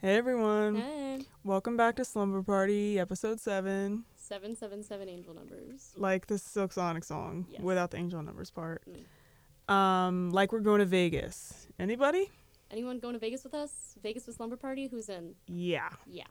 [0.00, 0.76] Hey everyone.
[0.76, 1.24] Hey.
[1.42, 4.04] Welcome back to Slumber Party, episode 7.
[4.16, 5.92] 777 angel numbers.
[5.96, 7.60] Like the Silk Sonic song Yes.
[7.62, 8.82] without the angel numbers part.
[8.88, 9.72] Mm.
[9.72, 11.66] Um like we're going to Vegas.
[11.78, 12.30] Anybody?
[12.70, 13.94] Anyone going to Vegas with us?
[14.02, 14.86] Vegas with Slumber Party?
[14.86, 15.34] Who's in?
[15.46, 15.88] Yeah.
[16.06, 16.24] Yeah.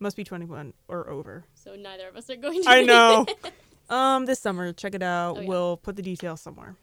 [0.00, 1.44] Must be 21 or over.
[1.54, 3.26] So neither of us are going to I know.
[3.90, 5.36] um this summer, check it out.
[5.36, 5.48] Oh, yeah.
[5.48, 6.76] We'll put the details somewhere.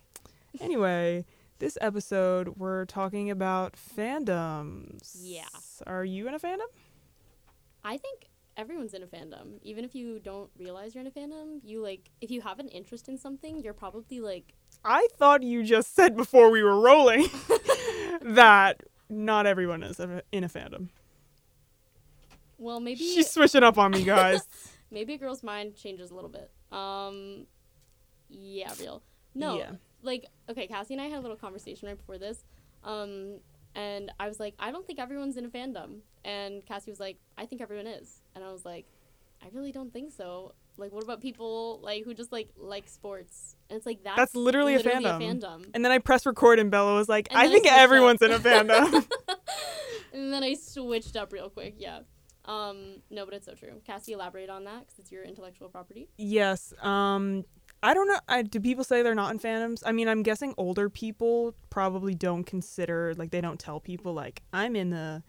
[0.59, 1.25] Anyway,
[1.59, 5.17] this episode we're talking about fandoms.
[5.19, 5.45] Yeah.
[5.85, 6.67] Are you in a fandom?
[7.83, 9.59] I think everyone's in a fandom.
[9.61, 12.67] Even if you don't realize you're in a fandom, you like if you have an
[12.69, 17.27] interest in something, you're probably like I thought you just said before we were rolling
[18.21, 20.89] that not everyone is in a fandom.
[22.57, 24.41] well maybe She's switching up on me, guys.
[24.91, 26.51] maybe a girl's mind changes a little bit.
[26.71, 27.47] Um
[28.29, 29.01] yeah, real.
[29.33, 29.57] No.
[29.57, 29.71] Yeah.
[30.07, 32.43] Like okay, Cassie and I had a little conversation right before this.
[32.83, 33.39] Um
[33.75, 35.99] and I was like, I don't think everyone's in a fandom.
[36.25, 38.21] And Cassie was like, I think everyone is.
[38.33, 38.87] And I was like,
[39.43, 40.55] I really don't think so.
[40.77, 43.55] Like what about people like who just like like sports?
[43.69, 45.65] And it's like that's, That's literally a literally fandom.
[45.73, 47.79] And then I pressed record, and Bella was like, And "I then I think up.
[47.79, 48.93] everyone's in a fandom."
[50.13, 51.75] and then I switched up real quick.
[51.77, 51.99] Yeah.
[52.45, 53.81] Um, no, but it's so true.
[53.85, 56.09] Cassie, elaborate on that because it's your intellectual property.
[56.17, 56.73] yes.
[56.81, 57.43] Um,
[57.83, 58.19] I don't know.
[58.27, 59.83] I, do people say they're not in fandoms?
[59.85, 64.41] I mean, I'm guessing older people probably don't consider like they don't tell people like
[64.51, 65.23] I'm in the,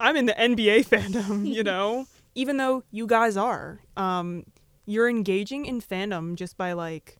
[0.00, 1.46] I'm in the NBA fandom.
[1.46, 3.80] You know, even though you guys are.
[3.96, 4.44] Um,
[4.86, 7.18] you're engaging in fandom just by like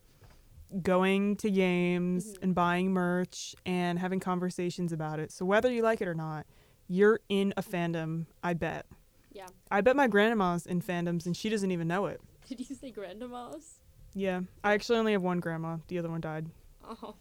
[0.83, 2.43] going to games Mhm.
[2.43, 5.31] and buying merch and having conversations about it.
[5.33, 6.47] So whether you like it or not,
[6.89, 8.87] you're in a fandom, I bet.
[9.33, 9.47] Yeah.
[9.71, 12.21] I bet my grandma's in fandoms and she doesn't even know it.
[12.49, 13.78] Did you say grandmas?
[14.15, 14.41] Yeah.
[14.65, 15.79] I actually only have one grandma.
[15.89, 16.47] The other one died.
[16.85, 17.15] Oh.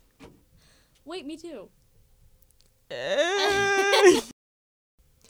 [1.05, 1.69] Wait, me too.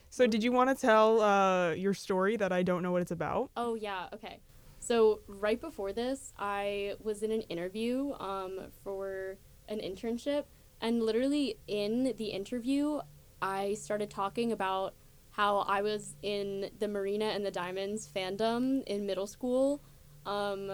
[0.10, 3.12] so did you want to tell uh, your story that I don't know what it's
[3.12, 3.50] about?
[3.58, 4.42] Oh yeah, okay.
[4.80, 10.46] So right before this, I was in an interview um, for an internship,
[10.82, 13.00] and literally in the interview,
[13.42, 14.94] I started talking about
[15.32, 19.82] how I was in the Marina and the Diamonds fandom in middle school,
[20.26, 20.72] um,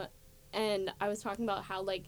[0.54, 2.06] and I was talking about how like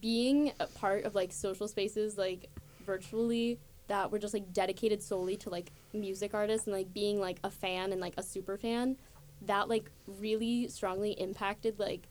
[0.00, 2.48] being a part of like social spaces like
[2.84, 7.38] virtually that were just like dedicated solely to like music artists and like being like
[7.44, 8.96] a fan and like a super fan
[9.42, 12.08] that like really strongly impacted like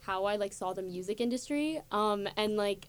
[0.00, 1.82] how I like saw the music industry.
[1.90, 2.88] Um and like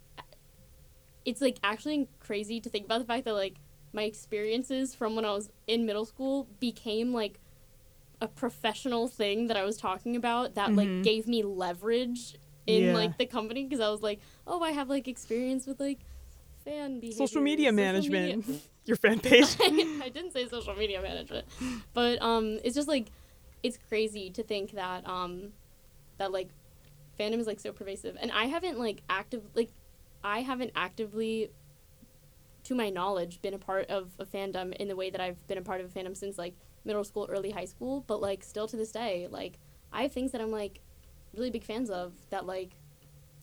[1.25, 3.55] it's like actually crazy to think about the fact that like
[3.91, 7.39] my experiences from when I was in middle school became like
[8.21, 10.77] a professional thing that I was talking about that Mhm.
[10.77, 12.35] like gave me leverage
[12.67, 12.93] in Yeah.
[12.93, 15.99] like the company because I was like, "Oh, I have like experience with like
[16.65, 18.47] fan behavior, Social media management.
[18.47, 19.45] media." Your fan page.
[19.61, 21.47] I didn't say social media management,
[21.93, 23.07] but um, it's just like
[23.63, 25.49] it's crazy to think that um,
[26.17, 26.49] that like
[27.19, 29.69] fandom is like so pervasive, and I haven't like active like
[30.23, 31.51] I haven't actively,
[32.63, 35.57] to my knowledge, been a part of a fandom in the way that I've been
[35.57, 38.03] a part of a fandom since like middle school, early high school.
[38.07, 39.59] But like still to this day, like
[39.91, 40.81] I have things that I'm like
[41.35, 42.71] really big fans of that like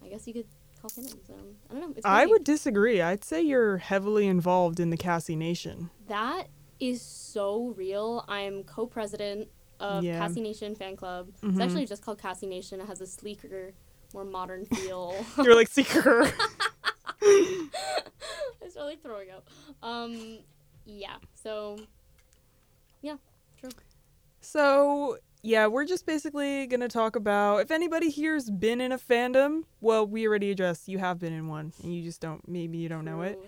[0.04, 0.46] I guess you could
[0.80, 0.90] call.
[0.98, 1.92] Um, I don't know.
[1.96, 3.00] It's I would disagree.
[3.00, 5.90] I'd say you're heavily involved in the Cassie Nation.
[6.08, 6.48] That
[6.78, 8.24] is so real.
[8.28, 9.48] I'm co-president
[9.80, 10.18] of Yeah.
[10.18, 11.30] Cassie Nation fan club.
[11.42, 11.50] Mhm.
[11.52, 12.80] It's actually just called Cassie Nation.
[12.80, 13.72] It has a sleeker,
[14.14, 15.14] more modern feel.
[15.38, 16.30] You're like seeker.
[17.22, 19.48] I start like throwing up.
[19.82, 20.38] Um,
[20.84, 21.16] yeah.
[21.34, 21.78] So,
[23.00, 23.16] yeah,
[23.58, 23.70] true.
[24.40, 28.98] So, yeah, we're just basically going to talk about if anybody here's been in a
[28.98, 32.78] fandom, well, we already addressed you have been in one and you just don't, maybe
[32.78, 33.38] you don't know it.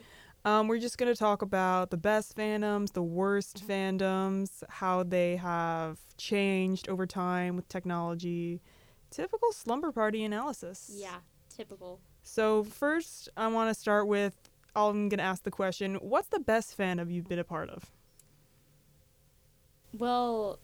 [0.44, 5.36] Um, we're just going to talk about the best fandoms, the worst fandoms, how they
[5.36, 8.62] have changed over time with technology.
[9.10, 10.90] Typical slumber party analysis.
[10.94, 11.16] Yeah,
[11.54, 12.00] typical.
[12.22, 16.40] So, first, I want to start with I'm going to ask the question what's the
[16.40, 17.90] best fandom you've been a part of?
[19.92, 20.58] Well,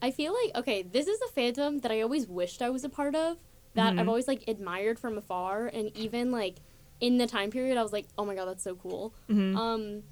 [0.00, 2.88] I feel like okay, this is a fandom that I always wished I was a
[2.88, 3.38] part of.
[3.74, 4.08] That I've Mhm.
[4.08, 6.60] always like admired from afar, and even like
[7.00, 9.12] in the time period, I was like, oh my god, that's so cool.
[9.28, 9.56] Mhm.
[9.56, 10.02] Um,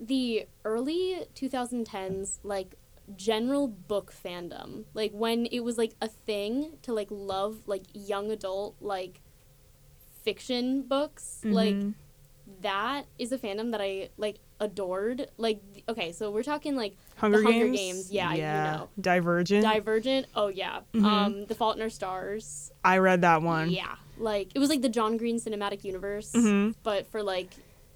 [0.00, 2.76] the early 2010s, like
[3.16, 8.30] general book fandom, like when it was like a thing to like love like young
[8.30, 9.20] adult like
[10.22, 11.94] fiction books, like Mhm.
[12.62, 15.30] that is a fandom that I like adored.
[15.36, 17.76] Like, okay, so we're talking like Hunger, Hunger Games?
[17.78, 18.88] Games, yeah, you know.
[19.00, 19.62] Divergent.
[19.62, 20.26] Divergent.
[20.34, 20.80] Oh yeah.
[20.94, 21.04] Mhm.
[21.04, 22.70] Um, The Fault in Our Stars.
[22.84, 23.70] I read that one.
[23.70, 26.74] Yeah, like it was like the John Green cinematic universe, Mhm.
[26.82, 27.50] but for like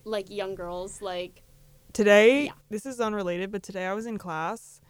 [0.05, 1.01] like young girls.
[1.03, 1.43] Like
[1.93, 2.53] Today, Yeah.
[2.71, 4.81] this is unrelated, but today I was in class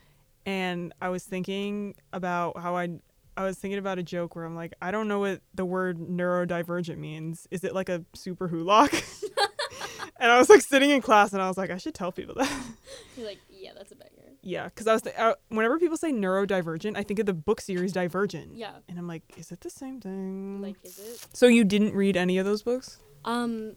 [0.47, 2.99] and I was thinking about how I
[3.37, 5.99] I was thinking about a joke where I'm like, I don't know what the word
[5.99, 7.49] neurodivergent means.
[7.51, 8.91] Is it like a super hulock?
[10.21, 12.35] and I was like sitting in class and I was like, I should tell people
[12.37, 12.51] that.
[13.17, 14.11] You're like, yeah, that's a banger.
[14.43, 17.61] yeah, because I was th- uh, whenever people say neurodivergent, I think of the book
[17.61, 18.57] series Divergent.
[18.57, 18.73] Yeah.
[18.89, 20.61] And I'm like, is it the same thing?
[20.63, 21.27] Like, is it?
[21.33, 22.99] so you didn't read any of those books?
[23.25, 23.77] Um,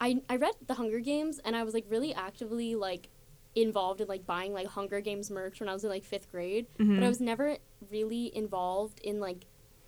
[0.00, 3.08] I I read The Hunger Games and I was like really actively like
[3.54, 6.66] involved in like buying like Hunger Games merch when I was in like fifth grade,
[6.76, 7.02] but Mhm.
[7.04, 7.56] I was never
[7.90, 9.46] really involved in like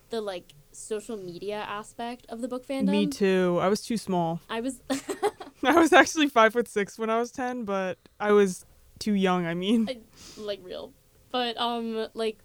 [0.09, 2.89] the like social media aspect of the book fandom.
[2.89, 3.59] Me too.
[3.61, 4.41] I was too small.
[4.49, 4.81] I was
[5.63, 8.65] I was actually five foot six when I was ten, but I was
[8.99, 9.45] too young.
[9.45, 9.89] I mean,
[10.37, 10.93] like real,
[11.31, 12.39] but um like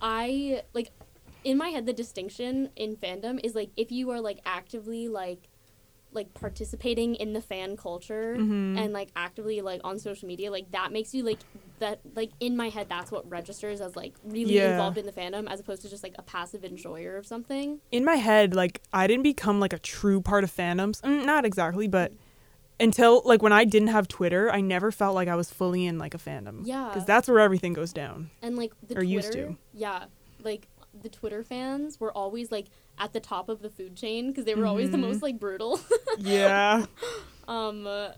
[0.00, 0.90] I like
[1.44, 5.48] in my head the distinction in fandom is like if you are like actively like
[6.12, 8.78] like participating in the fan culture Mhm.
[8.78, 11.40] and like actively like on social media like that makes you like
[11.78, 14.70] that like in my head that's what registers as like really Yeah.
[14.72, 18.04] involved in the fandom as opposed to just like a passive enjoyer of something in
[18.04, 21.02] my head, like I didn't become like a true part of fandoms.
[21.02, 22.12] Mm, not exactly, but
[22.78, 25.98] until like when I didn't have Twitter, I never felt like I was fully in
[25.98, 26.60] like a fandom.
[26.64, 26.88] Yeah.
[26.88, 28.30] because that's where everything goes down.
[28.42, 29.56] and like the Or Twitter, used to.
[29.74, 30.04] yeah
[30.42, 30.68] like
[31.02, 32.66] the Twitter fans were always like
[32.98, 35.00] at the top of the food chain because they were always the Mhm.
[35.02, 35.80] most like brutal
[36.18, 36.86] yeah,
[37.48, 38.10] Um, uh,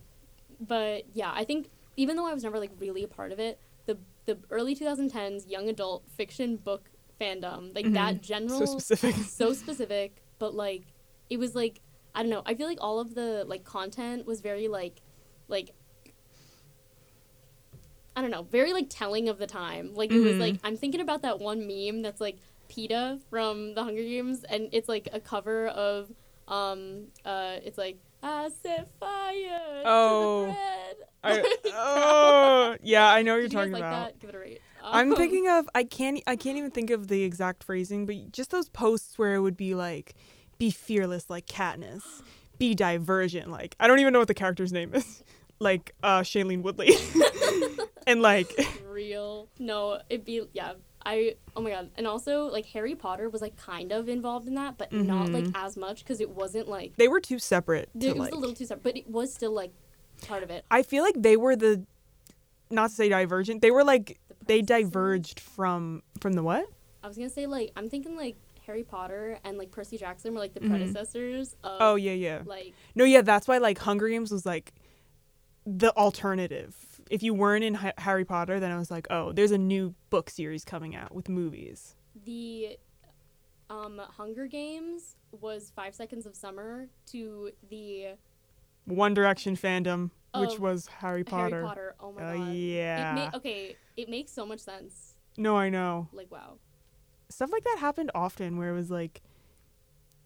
[0.60, 3.60] but yeah, I think even though I was never like really a part of it,
[3.86, 6.90] the the early 2010s young adult fiction book
[7.20, 8.20] fandom, like that Mhm.
[8.22, 9.16] general, so specific.
[9.28, 10.84] so specific, but like
[11.28, 11.80] it was like
[12.14, 12.42] I don't know.
[12.46, 15.02] I feel like all of the like content was very like
[15.48, 15.74] like
[18.16, 19.94] I don't know, very like telling of the time.
[19.94, 20.40] Like it was Mhm.
[20.40, 22.38] like I'm thinking about that one meme that's like
[22.68, 26.10] Peeta from the Hunger Games and it's like a cover of
[26.46, 30.40] um uh it's like I set fire Oh.
[30.42, 30.96] to the bread.
[31.24, 34.06] I, Like, oh, yeah, I know what you're talking like about.
[34.12, 34.18] that?
[34.20, 34.60] Give it a rate.
[34.82, 38.32] I'm Um, thinking of I can't I can't even think of the exact phrasing, but
[38.32, 40.14] just those posts where it would be like,
[40.58, 42.02] "Be fearless like Katniss,"
[42.58, 45.22] "Be divergent like I don't even know what the character's name is,
[45.58, 46.90] like uh Shailene Woodley,
[48.06, 48.52] and like
[48.88, 49.48] real.
[49.58, 50.74] No, it'd be yeah.
[51.06, 54.54] I oh my god, and also like Harry Potter was like kind of involved in
[54.54, 57.88] that, but not like as much because it wasn't like they were too separate.
[57.94, 59.72] it To, was like, a little too separate, but it was still like
[60.26, 60.64] part of it.
[60.70, 61.84] I feel like they were the,
[62.70, 66.66] not to say divergent, they were like The they diverged from from the what?
[67.02, 68.36] I was gonna say like I'm thinking like
[68.66, 70.68] Harry Potter and like Percy Jackson were like the Mhm.
[70.68, 72.42] predecessors of Oh yeah, yeah.
[72.44, 74.72] like No, yeah, that's why like Hunger Games was like
[75.64, 76.74] the alternative.
[77.10, 79.94] If you weren't in Ha- Harry Potter, then I was like, oh, there's a new
[80.10, 81.94] book series coming out with movies.
[82.24, 82.76] the
[83.70, 88.14] um Hunger Games was Five Seconds of Summer to the
[88.86, 91.56] One Direction fandom, which was Harry Potter.
[91.56, 91.94] Harry Potter.
[92.00, 92.48] Oh my Oh god.
[92.48, 93.14] It yeah.
[93.32, 95.14] ma- okay, it makes so much sense.
[95.36, 96.08] no, I know.
[96.12, 96.58] Like wow.
[97.30, 99.20] Stuff like that happened often where it was like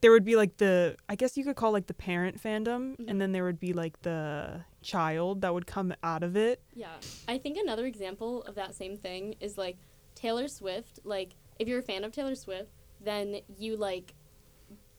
[0.01, 3.09] there would be like the I guess you could call like the parent fandom Mhm.
[3.09, 6.61] and then there would be like the child that would come out of it.
[6.73, 6.93] Yeah.
[7.27, 9.77] I think another example of that same thing is like
[10.15, 10.99] Taylor Swift.
[11.03, 12.69] Like, if you're a fan of Taylor Swift,
[13.01, 14.13] then you like,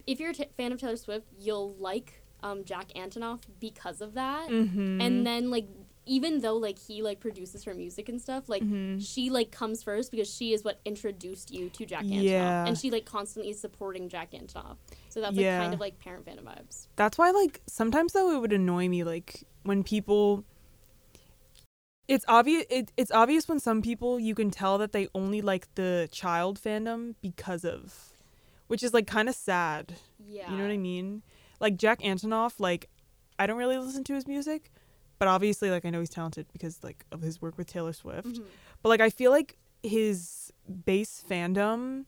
[0.07, 4.15] if you're a t- fan of Taylor Swift, you'll like um, Jack Antonoff because of
[4.15, 4.49] that.
[4.51, 5.01] Mm-hmm.
[5.01, 5.67] And then, like,
[6.05, 9.01] even though, like, he, like, produces her music and stuff, like, Mhm.
[9.03, 12.23] she, like, comes first because she is what introduced you to Jack Antonoff.
[12.23, 12.67] Yeah.
[12.67, 14.77] And she, like, constantly is supporting Jack Antonoff.
[15.15, 15.61] So that's, like, Yeah.
[15.61, 16.89] kind of, like, parent fandom vibes.
[16.97, 20.45] That's why like sometimes though it would annoy me like when people
[22.09, 25.73] it's obvious it, it's obvious when some people you can tell that they only like
[25.77, 28.11] the child fandom because of
[28.67, 29.95] which is like kind of sad.
[30.19, 30.51] Yeah.
[30.51, 31.23] You know what I mean?
[31.61, 32.91] Like Jack Antonoff like
[33.39, 34.73] I don't really listen to his music,
[35.21, 38.27] but obviously like I know he's talented because like of his work with Taylor Swift.
[38.27, 38.45] Mhm.
[38.83, 40.53] But like I feel like his
[40.85, 42.07] base fandom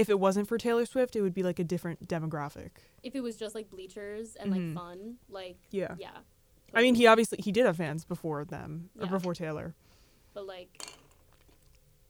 [0.00, 2.70] if it wasn't for Taylor Swift, it would be like a different demographic.
[3.02, 4.74] If it was just, like, bleachers and, Mhm.
[4.74, 5.94] like, fun, like, Yeah.
[5.98, 6.18] yeah.
[6.74, 9.74] I mean, he obviously he did have fans before them or before Taylor.
[10.34, 10.68] But like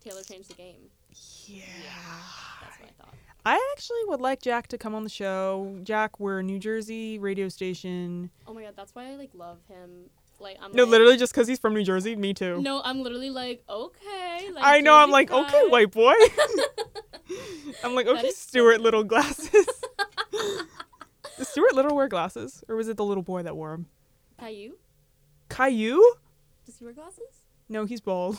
[0.00, 0.90] Taylor changed the game.
[1.46, 1.64] Yeah.
[2.60, 3.14] That's what I thought.
[3.46, 5.78] I actually would like Jack to come on the show.
[5.82, 8.30] Jack, we're a New Jersey radio station.
[8.46, 10.10] Oh my god, that's why I like love him.
[10.40, 12.16] Like I'm No, like, literally just because he's from New Jersey.
[12.16, 12.60] Me too.
[12.62, 14.50] No, I'm literally like, okay.
[14.52, 14.94] Like, I know.
[14.96, 16.14] I'm like, okay, white boy.
[17.84, 19.66] I'm like, okay, is so Little glasses.
[21.38, 23.86] Does Stuart Little wear glasses, or was it the little boy that wore them?
[24.38, 24.72] Caillou?
[25.48, 26.02] Caillou?
[26.66, 27.42] Does he wear glasses?
[27.68, 28.38] No, he's bald.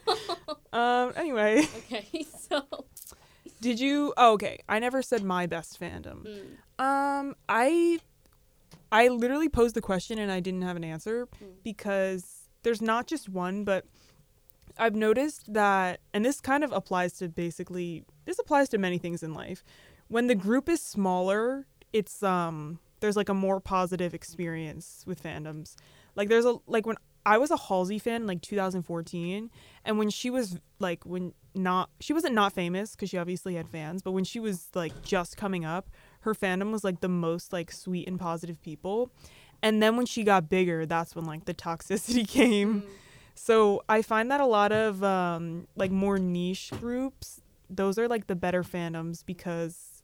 [0.72, 1.12] um.
[1.16, 2.64] Anyway, okay, so
[3.60, 4.12] did you?
[4.16, 4.58] Oh, okay.
[4.68, 6.26] I never said my best fandom.
[6.26, 8.00] mm, Um, I
[8.90, 11.62] I literally posed the question and I didn't have an answer Mm.
[11.62, 13.84] because there's not just one, but
[14.78, 19.22] I've noticed that, and this kind of applies to basically, this applies to many things
[19.22, 19.64] in life.
[20.08, 25.74] When the group is smaller, it's, um, there's like a more positive experience with fandoms.
[26.14, 29.50] Like there's a, like when I was a Halsey fan in like 2014,
[29.84, 33.68] and when she was like, when not, she wasn't not famous because she obviously had
[33.68, 35.88] fans, but when she was like just coming up,
[36.20, 39.10] her fandom was like the most like sweet and positive people.
[39.62, 42.82] And then when she got bigger, that's when like the toxicity came.
[42.82, 42.88] Mm.
[43.34, 48.26] So I find that a lot of um, like more niche groups, those are like
[48.26, 50.02] the better fandoms because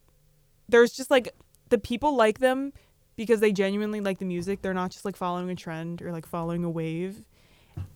[0.69, 1.33] there's just like
[1.69, 2.71] the people like them
[3.15, 4.61] because they genuinely like the music.
[4.61, 7.23] They're not just like following a trend or like following a wave.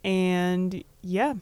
[0.04, 1.36] And yeah,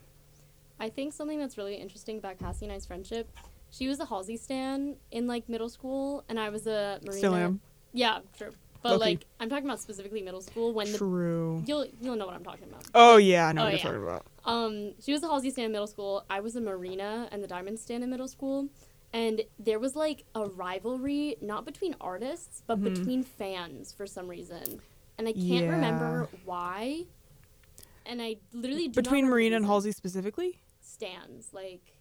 [0.78, 3.28] I think something that's really interesting about Cassie and I's friendship.
[3.70, 7.18] She was a Halsey stan in like middle school, and I was a Marina.
[7.18, 7.60] still am.
[7.92, 8.52] Yeah, true.
[8.80, 11.62] But like, I'm talking about specifically middle school when the True.
[11.66, 12.84] you'll you'll know what I'm talking about.
[12.94, 14.24] Oh yeah, I know Oh, what you're talking about.
[14.44, 16.24] Um, she was a Halsey stan in middle school.
[16.30, 18.68] I was a Marina and the Diamond stan in middle school,
[19.12, 22.84] and there was like a rivalry not between artists but Mhm.
[22.94, 24.80] between fans for some reason,
[25.18, 27.04] and I can't remember why.
[28.06, 29.66] And I literally do Between Marina and.
[29.66, 30.60] Halsey specifically?
[30.80, 31.92] stands like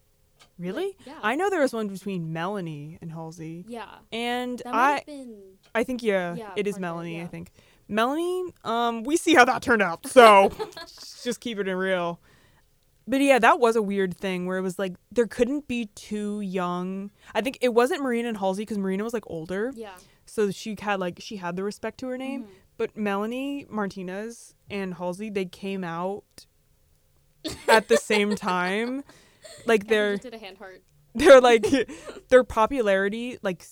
[0.60, 0.96] Really?
[1.06, 3.66] yeah I know there was one between Melanie and Halsey.
[3.68, 5.36] yeah And I been
[5.76, 7.52] I think yeah, Yeah, it is part of it, Melanie, I think.
[7.88, 10.08] Melanie, um, we see how that turned out.
[10.08, 10.52] So
[11.24, 12.20] just keep it in real.
[13.08, 16.42] But yeah, that was a weird thing where it was like there couldn't be too
[16.42, 17.12] young.
[17.34, 19.96] I think it wasn't Marina and Halsey because Marina was like older, yeah
[20.30, 22.44] so she had like she had the respect to her name.
[22.44, 22.48] Mhm.
[22.78, 26.46] But Melanie Martinez and Halsey, they came out
[27.68, 29.04] at the same time.
[29.66, 30.82] Like they're did a hand heart.
[31.16, 31.66] they're like
[32.30, 33.64] their popularity like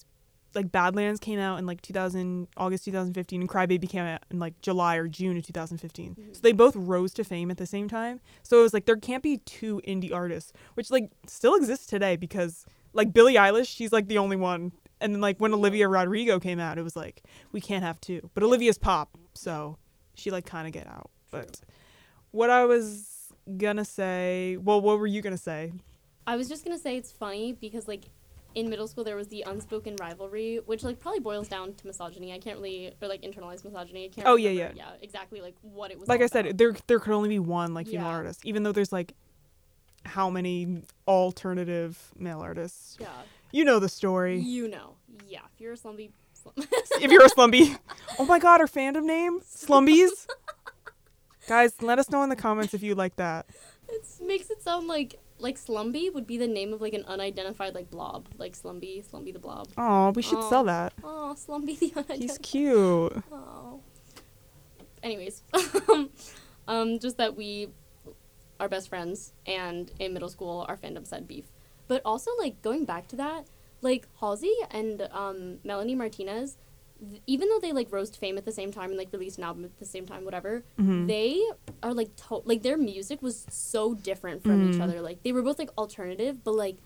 [0.55, 4.60] like badlands came out in like 2000 august 2015 and crybaby came out in like
[4.62, 6.34] july or june of 2015 Mhm.
[6.34, 8.22] so they both rose to fame at the same time.
[8.41, 12.15] So it was like there can't be two indie artists which like still exists today
[12.15, 14.72] because like billie eilish she's like the only one.
[15.01, 18.29] And then like when olivia rodrigo came out it was like we can't have two.
[18.34, 19.77] But olivia's pop so
[20.15, 21.12] she like kind of get out.
[21.32, 21.60] But
[22.32, 23.12] what i was
[23.58, 25.72] gonna say well what were you gonna say
[26.28, 28.06] I was just gonna say it's funny because like
[28.56, 32.34] in middle school there was the unspoken rivalry, which like probably boils down to misogyny.
[32.34, 34.06] I can't really or like internalized misogyny.
[34.06, 34.25] I can't.
[34.28, 36.08] Oh, yeah, yeah, yeah, exactly like what it was.
[36.08, 36.58] like I said, about.
[36.58, 38.12] there there could only be one like female Yeah.
[38.16, 39.14] artist, even though there's like
[40.06, 42.98] how many alternative male artists.
[43.00, 43.10] yeah,
[43.52, 44.40] You know the story.
[44.40, 44.96] you know,
[45.28, 45.40] yeah.
[45.54, 46.56] If you're a slumby, slum-
[47.02, 47.78] if you're a slumby,
[48.20, 50.28] oh my god, our fandom name Slumbies.
[51.48, 53.46] Guys, let us know in the comments if you like that.
[53.90, 57.75] it makes it sound like like Slumby would be the name of like an unidentified
[57.75, 59.68] like blob, like Slumby, Slumby the blob.
[59.78, 60.50] Oh, we should Aw.
[60.50, 60.94] sell that.
[61.04, 62.18] Oh, Slumby the unidentified.
[62.22, 63.24] He's cute.
[63.32, 63.82] Oh.
[65.04, 65.44] Anyways,
[66.68, 67.70] um, just that we
[68.60, 71.46] are best friends, and in middle school our fandoms had beef.
[71.88, 73.46] But also, like going back to that,
[73.82, 76.58] like Halsey and um, Melanie Martinez,
[77.10, 79.38] th- even though they like rose to fame at the same time and like released
[79.38, 81.08] an album at the same time, whatever, Mhm.
[81.08, 81.42] they
[81.84, 84.82] are like to- like their music was so different from each Mhm.
[84.82, 85.02] other.
[85.02, 86.78] Like they were both like alternative, but like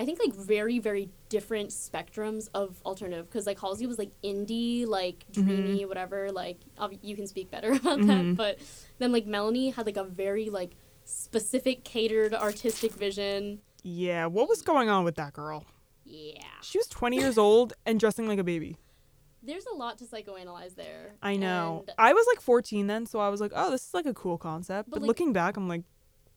[0.00, 4.86] I think like very very different spectrums of alternative because like Halsey was like indie,
[4.86, 6.30] like dreamy, whatever.
[6.30, 8.58] Like ob- you can speak better about that, but
[8.98, 13.60] then like Melanie had like a very like specific catered artistic vision.
[13.82, 15.64] Yeah, what was going on with that girl?
[16.04, 18.76] Yeah, She was 20 years old and dressing like a baby.
[19.48, 21.14] There's a lot to psychoanalyze there.
[21.22, 21.84] I know.
[21.86, 24.14] and I was like 14 then, so I was like, oh, this is like a
[24.14, 24.90] cool concept.
[24.90, 25.82] But, But, like- looking back, I'm like,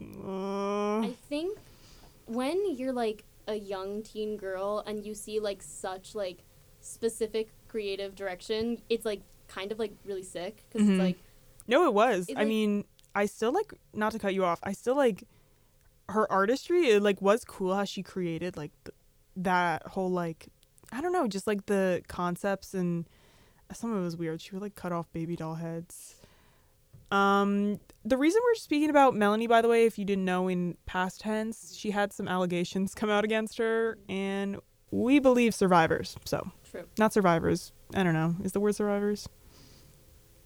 [0.01, 1.57] uh, I think
[2.25, 6.39] when you're like a young teen girl and you see like such like
[6.79, 10.91] specific creative direction, it's like kind of like really sick because Mhm.
[10.91, 11.17] it's like
[11.67, 12.27] No, it was.
[12.29, 14.59] I like- mean, I still like not to cut you off.
[14.63, 15.23] I still like
[16.09, 16.87] her artistry.
[16.87, 18.95] It like was cool how she created like th-
[19.37, 20.47] that whole like
[20.91, 23.05] I don't know, just like the concepts and
[23.73, 24.41] some of it was weird.
[24.41, 26.15] She would like cut off baby doll heads.
[27.11, 30.77] Um, the reason we're speaking about Melanie, by the way, if you didn't know, in
[30.85, 34.57] past tense, she had some allegations come out against her, and
[34.91, 36.15] we believe survivors.
[36.25, 36.83] So true.
[36.97, 37.71] not survivors.
[37.93, 38.35] I don't know.
[38.43, 39.27] Is the word survivors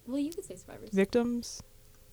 [0.06, 0.90] Well, you could say survivors.
[0.90, 1.62] victims?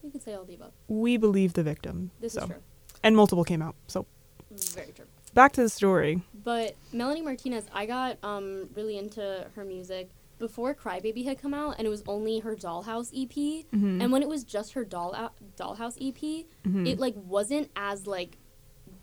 [0.04, 0.74] You could say all the above.
[0.88, 2.12] We believe the victim.
[2.20, 2.42] This so.
[2.42, 2.62] is true.
[3.04, 3.76] and multiple came out.
[3.88, 4.06] So
[4.52, 5.06] Very true.
[5.34, 6.22] Back to the story.
[6.44, 10.10] But Melanie Martinez, I got um really into her music
[10.40, 13.30] before Crybaby had come out, and it was only her Dollhouse EP.
[13.72, 14.02] Mm-hmm.
[14.02, 16.88] And when it was just her doll Dollhouse EP, Mhm.
[16.88, 18.38] it like wasn't as like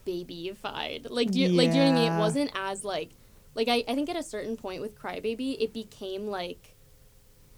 [0.06, 1.06] babyified.
[1.10, 2.12] Like do you like do you know what I mean?
[2.12, 3.10] It wasn't as like
[3.54, 6.76] like I, I think at a certain point with Crybaby it became like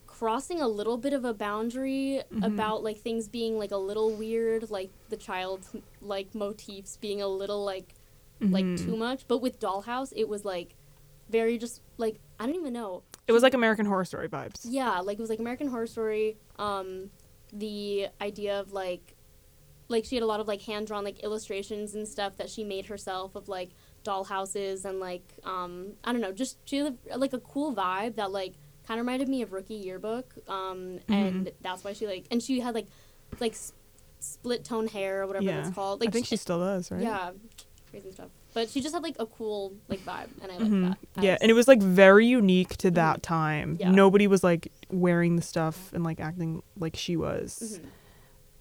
[0.07, 2.47] crossing a little bit of a boundary Mhm.
[2.47, 7.29] about like things being like a little weird, like the child's like motifs being a
[7.29, 7.95] little like
[8.50, 8.84] like Mhm.
[8.84, 9.26] too much.
[9.28, 10.75] But with Dollhouse, it was like
[11.28, 13.02] very just like I don't even know.
[13.28, 14.61] It was like American Horror Story vibes.
[14.64, 16.37] Yeah, like it was like American Horror Story.
[16.58, 17.11] Um,
[17.52, 19.14] the idea of like,
[19.88, 22.64] like she had a lot of like hand drawn like illustrations and stuff that she
[22.64, 23.70] made herself of like
[24.04, 28.32] dollhouses and like um I don't know, just she had like a cool vibe that
[28.32, 28.54] like
[28.87, 30.34] kind of reminded me of Rookie Yearbook.
[30.49, 32.87] Um, and that's why she like and she had like
[33.38, 33.54] like
[34.18, 35.61] split tone hair or whatever Yeah.
[35.62, 36.00] that's called.
[36.00, 37.02] Like I think she- she still does, right?
[37.02, 37.30] yeah,
[37.92, 38.28] crazy stuff.
[38.54, 40.96] But she just had like a cool like vibe, and I like Mhm.
[41.14, 41.22] that.
[41.25, 43.76] Yeah, and it was like very unique to that time.
[43.78, 43.90] Yeah.
[43.92, 47.80] Nobody was like wearing the stuff and like acting like she was.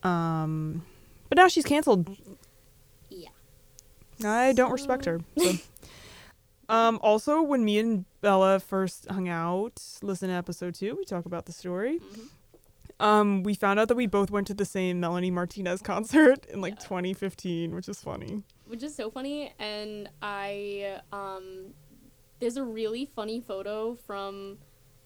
[0.03, 0.07] Mhm.
[0.07, 0.85] Um,
[1.29, 2.15] but now she's canceled.
[3.09, 3.29] Yeah.
[4.23, 5.19] I don't respect her.
[5.37, 5.53] so.
[6.69, 11.25] um, also, when me and Bella first hung out, listen to episode two, we talk
[11.25, 11.99] about the story.
[11.99, 12.27] Mhm.
[13.03, 16.61] Um, we found out that we both went to the same Melanie Martinez concert in
[16.61, 16.87] like Yeah.
[16.87, 18.43] 2015, which is funny.
[18.71, 21.73] Which is so funny and i um
[22.39, 24.57] there's a really funny photo from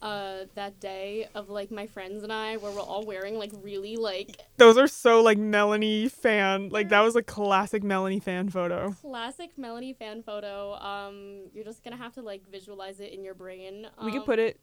[0.01, 3.95] uh that day of like my friends and i where we're all wearing like really
[3.95, 6.69] like Those are so like Melanie fan.
[6.69, 8.91] Like that was a classic Melanie fan photo.
[9.01, 13.33] classic melanie fan photo um you're just gonna have to like visualize it in your
[13.33, 14.59] brain we could Um, put it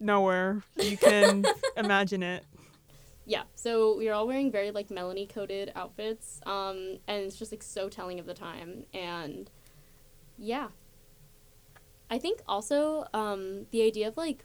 [0.00, 0.62] nowhere.
[0.76, 1.44] You can
[1.76, 2.44] imagine it.
[3.26, 7.52] Yeah so we are all wearing very like melanie coded outfits um and it's just
[7.52, 9.50] like so telling of the time and
[10.38, 10.68] yeah.
[12.10, 14.44] I think also um the idea of like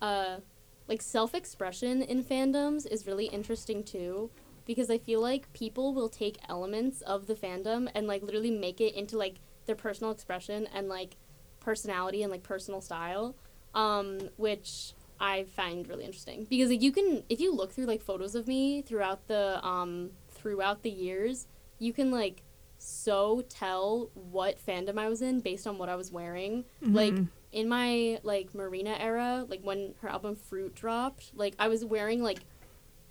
[0.00, 0.38] uh
[0.86, 4.30] like self-expression in fandoms is really interesting too
[4.64, 8.80] because i feel like people will take elements of the fandom and like literally make
[8.80, 11.16] it into like their personal expression and like
[11.60, 13.34] personality and like personal style
[13.74, 18.02] um which I find really interesting because like you can if you look through like
[18.02, 21.46] photos of me throughout the um throughout the years,
[21.78, 22.42] you can like
[22.78, 26.64] so tell what fandom I was in based on what I was wearing.
[26.80, 27.28] Like Mhm.
[27.50, 32.22] in my like Marina era, like when her album Fruit dropped, like I was wearing
[32.22, 32.40] like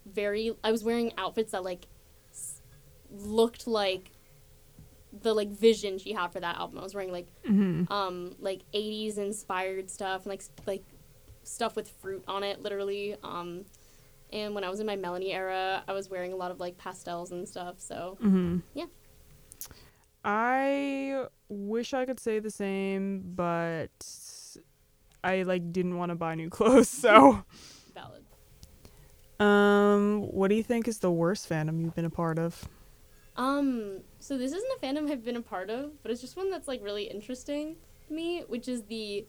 [0.05, 1.87] very I was wearing outfits that like
[2.31, 2.61] s-
[3.11, 4.11] looked like
[5.21, 6.79] the like vision she had for that album.
[6.79, 7.89] I was wearing like Mhm.
[7.91, 10.83] um like 80s inspired stuff and like like
[11.47, 13.65] stuff with fruit on it literally um
[14.33, 16.77] and when I was in my Melanie era, I was wearing a lot of like
[16.77, 17.75] pastels and stuff.
[17.79, 18.61] So Mhm.
[18.73, 18.85] Yeah.
[20.23, 23.89] I wish I could say the same, but
[25.23, 26.89] I like didn't want to buy new clothes.
[26.89, 27.43] So,
[27.93, 28.25] valid.
[29.39, 32.67] um, what do you think is the worst fandom you've been a part of?
[33.37, 36.49] Um, so this isn't a fandom I've been a part of, but it's just one
[36.49, 37.75] that's like really interesting
[38.07, 39.25] to me, which is the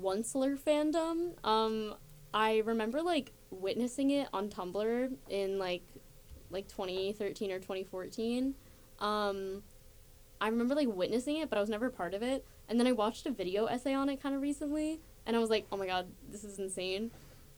[0.00, 1.32] Onceler fandom.
[1.46, 1.94] Um,
[2.32, 5.82] I remember like witnessing it on Tumblr in like
[6.50, 8.54] like 2013 or 2014.
[9.00, 9.62] Um,
[10.40, 12.44] I remember like witnessing it, but I was never part of it.
[12.68, 15.50] And then I watched a video essay on it kind of recently, and I was
[15.50, 17.10] like, oh my god, this is insane.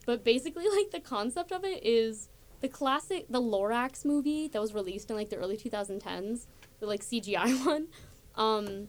[0.05, 2.29] But basically, like the concept of it is
[2.61, 6.46] the classic the Lorax movie that was released in like the early 2010s,
[6.81, 7.88] the like CGI one.
[8.35, 8.88] Um,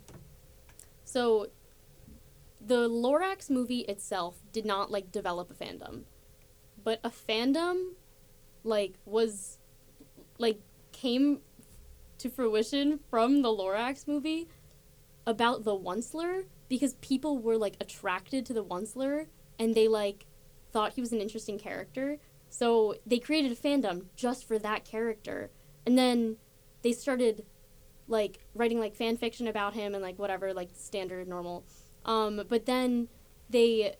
[1.05, 1.47] so
[2.67, 6.03] the Lorax movie itself did not like develop a fandom,
[6.83, 7.91] but a fandom
[8.63, 9.57] like was
[10.37, 10.59] like
[10.91, 11.39] came
[12.17, 14.47] to fruition from the Lorax movie
[15.25, 19.27] about the Onceler because people were like attracted to the Onceler
[19.59, 20.25] and they like
[20.71, 22.17] thought he was an interesting character.
[22.49, 25.51] So they created a fandom just for that character.
[25.85, 26.37] And then
[26.81, 27.45] they started
[28.07, 31.65] like writing like fan fiction about him and like whatever, like standard normal.
[32.07, 33.09] Um, but then
[33.49, 33.97] they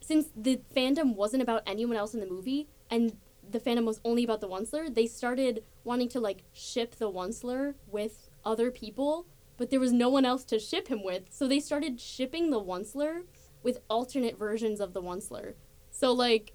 [0.00, 3.18] since the fandom wasn't about anyone else in the movie and
[3.50, 7.74] the fandom was only about the Onceler, they started wanting to like ship the Onceler
[7.86, 11.24] with other people, but there was no one else to ship him with.
[11.30, 13.22] So they started shipping the Onceler
[13.62, 15.54] with alternate versions of the Onceler.
[15.90, 16.52] So like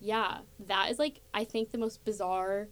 [0.00, 2.68] yeah, that is like I think the most bizarre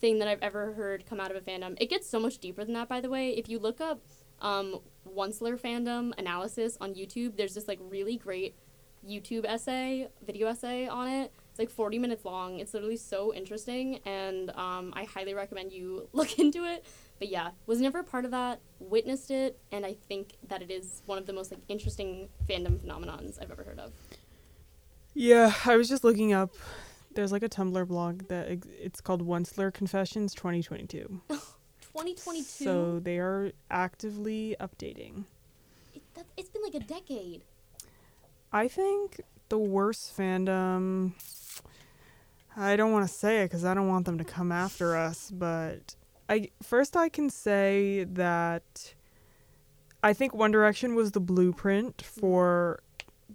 [0.00, 1.76] thing that I've ever heard come out of a fandom.
[1.80, 3.30] It gets so much deeper than that by the way.
[3.30, 4.00] If you look up
[4.40, 4.80] um
[5.16, 8.56] Onceler fandom analysis on YouTube, there's this like really great
[9.08, 11.32] YouTube essay, video essay on it.
[11.50, 12.60] It's like 40 minutes long.
[12.60, 16.84] It's literally so interesting and um, I highly recommend you look into it.
[17.18, 20.70] But yeah, was never a part of that, witnessed it, and I think that it
[20.70, 23.92] is one of the most like interesting fandom phenomenons I've ever heard of.
[25.14, 26.54] Yeah, I was just looking up.
[27.14, 28.48] There's like a Tumblr blog that
[28.80, 31.22] it's called Onceler Confessions 2022.
[31.98, 32.64] 2022.
[32.64, 35.24] So they are actively updating.
[35.94, 37.42] it, that, it's been like a decade.
[38.52, 41.12] I think the worst fandom.
[42.56, 45.30] I don't want to say it because I don't want them to come after us,
[45.30, 45.94] but
[46.28, 48.94] I first I can say that
[50.02, 52.80] I think One Direction was the blueprint for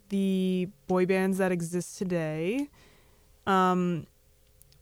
[0.10, 2.69] the boy bands that exist today.
[3.47, 4.08] Um,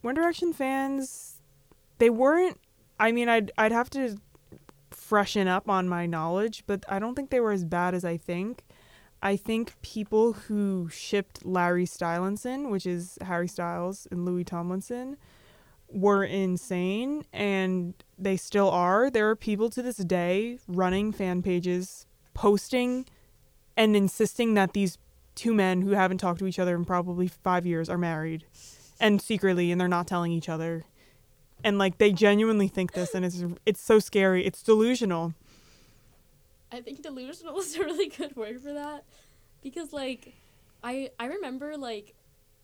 [0.02, 1.36] One Direction fans,
[1.98, 2.60] they weren't.
[3.02, 4.18] I mean, I'd I'd have to
[4.92, 8.16] freshen up on my knowledge, but I don't think they were as bad as I
[8.16, 8.64] think.
[9.24, 15.18] I think people who shipped Larry Stylinson, which is Harry Styles and Louis Tomlinson,
[15.90, 19.10] were insane and they still are.
[19.10, 23.06] There are people to this day running fan pages, posting
[23.76, 25.00] and insisting that these
[25.34, 28.46] two men who haven't talked to each other in probably five years are married
[29.00, 30.86] and secretly and they're not telling each other.
[31.64, 34.46] And like they genuinely think this and it's it's so scary.
[34.46, 35.34] It's delusional.
[36.72, 39.04] I think delusional is a really good word for that
[39.62, 40.34] because like
[40.84, 42.16] I I remember like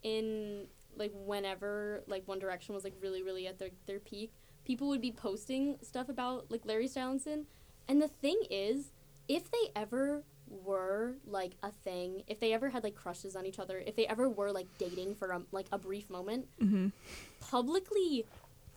[0.04, 4.32] in like whenever like One Direction was like really really at their their peak,
[4.66, 7.46] people would be posting stuff about like Larry Stylinson,
[7.88, 8.92] and the thing is,
[9.28, 13.60] if they ever were like a thing, if they ever had like crushes on each
[13.60, 16.88] other, if they ever were like dating for a, like a brief moment, Mm-hmm.
[17.42, 18.26] publicly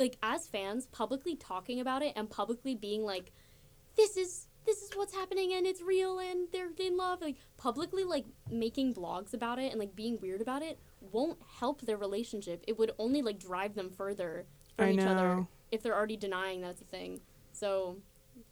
[0.00, 3.32] like as fans publicly talking about it and publicly being like
[3.96, 8.04] this is this is what's happening and it's real and they're in love like publicly
[8.04, 12.64] like making blogs about it and like being weird about it won't help their relationship.
[12.66, 16.60] It would only like drive them further from I each other if they're already denying
[16.62, 17.20] that it's a thing.
[17.52, 17.96] So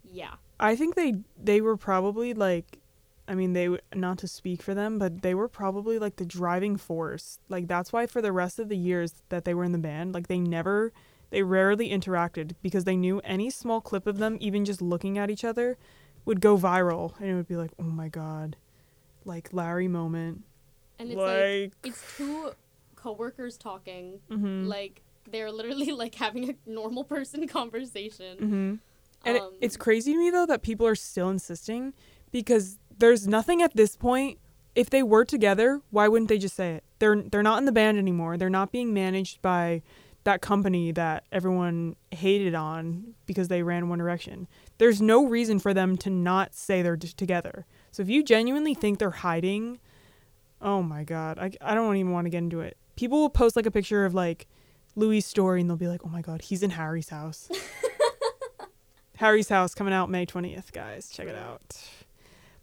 [0.04, 0.34] yeah.
[0.58, 2.80] I think they they were probably like
[3.26, 6.76] I mean they not to speak for them, but they were probably like the driving
[6.76, 7.38] force.
[7.48, 10.14] Like that's why for the rest of the years that they were in the band,
[10.14, 10.92] like they never
[11.30, 15.30] they rarely interacted because they knew any small clip of them even just looking at
[15.30, 15.76] each other
[16.24, 18.56] would go viral and it would be like, "Oh my god."
[19.24, 20.44] Like Larry moment.
[20.98, 22.50] and it's like, it's two
[22.96, 24.66] coworkers talking mhm.
[24.66, 28.78] like they're literally like having a normal person conversation Mhm.
[29.24, 31.92] And it, Um, it's crazy to me though that people are still insisting
[32.32, 34.38] because there's nothing at this point.
[34.74, 36.84] If they were together, why wouldn't they just say it?
[37.00, 38.36] They're they're not in the band anymore.
[38.36, 39.82] They're not being managed by
[40.28, 44.46] that company that everyone hated on because they ran One Direction.
[44.76, 47.64] There's no reason for them to not say they're together.
[47.90, 49.80] So if you genuinely think they're hiding,
[50.60, 52.76] oh my god, I I don't even want to get into it.
[52.96, 54.46] People will post like a picture of like
[54.96, 57.50] Louis' story and they'll be like, "Oh my god, he's in Harry's house."
[59.16, 61.08] Harry's House coming out May 20th, guys.
[61.08, 61.76] Check it out.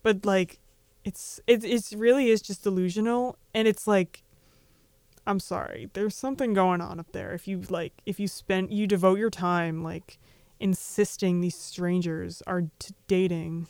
[0.03, 0.59] But like
[1.03, 4.23] it's it it's really is just delusional and it's like
[5.27, 5.89] I'm sorry.
[5.93, 7.33] There's something going on up there.
[7.33, 10.19] If you like if you spend you devote your time like
[10.59, 13.67] insisting these strangers are t- dating.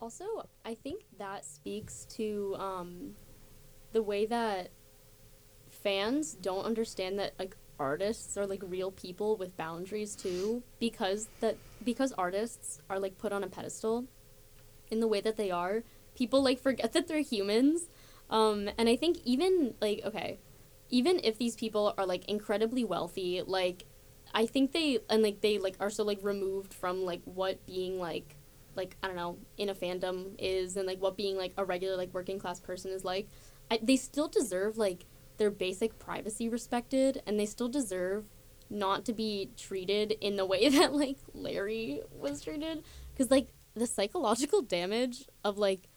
[0.00, 0.24] Also,
[0.64, 3.14] I think that speaks to um,
[3.92, 4.70] the way that
[5.68, 11.56] fans don't understand that like artists are like real people with boundaries too because that
[11.82, 14.04] because artists are like put on a pedestal
[14.90, 15.82] in the way that they are
[16.14, 17.88] people like forget that they're humans
[18.30, 20.38] um and i think even like okay
[20.90, 23.84] even if these people are like incredibly wealthy like
[24.34, 27.98] i think they and like they like are so like removed from like what being
[27.98, 28.36] like
[28.76, 31.96] like I don't know in a fandom is and like what being like a regular
[31.96, 33.28] like working class person is like.
[33.70, 35.06] I, they still deserve like
[35.38, 38.24] their basic privacy respected, and they still deserve
[38.70, 42.82] not to be treated in the way that like Larry was treated.
[43.12, 45.88] Because like the psychological damage of like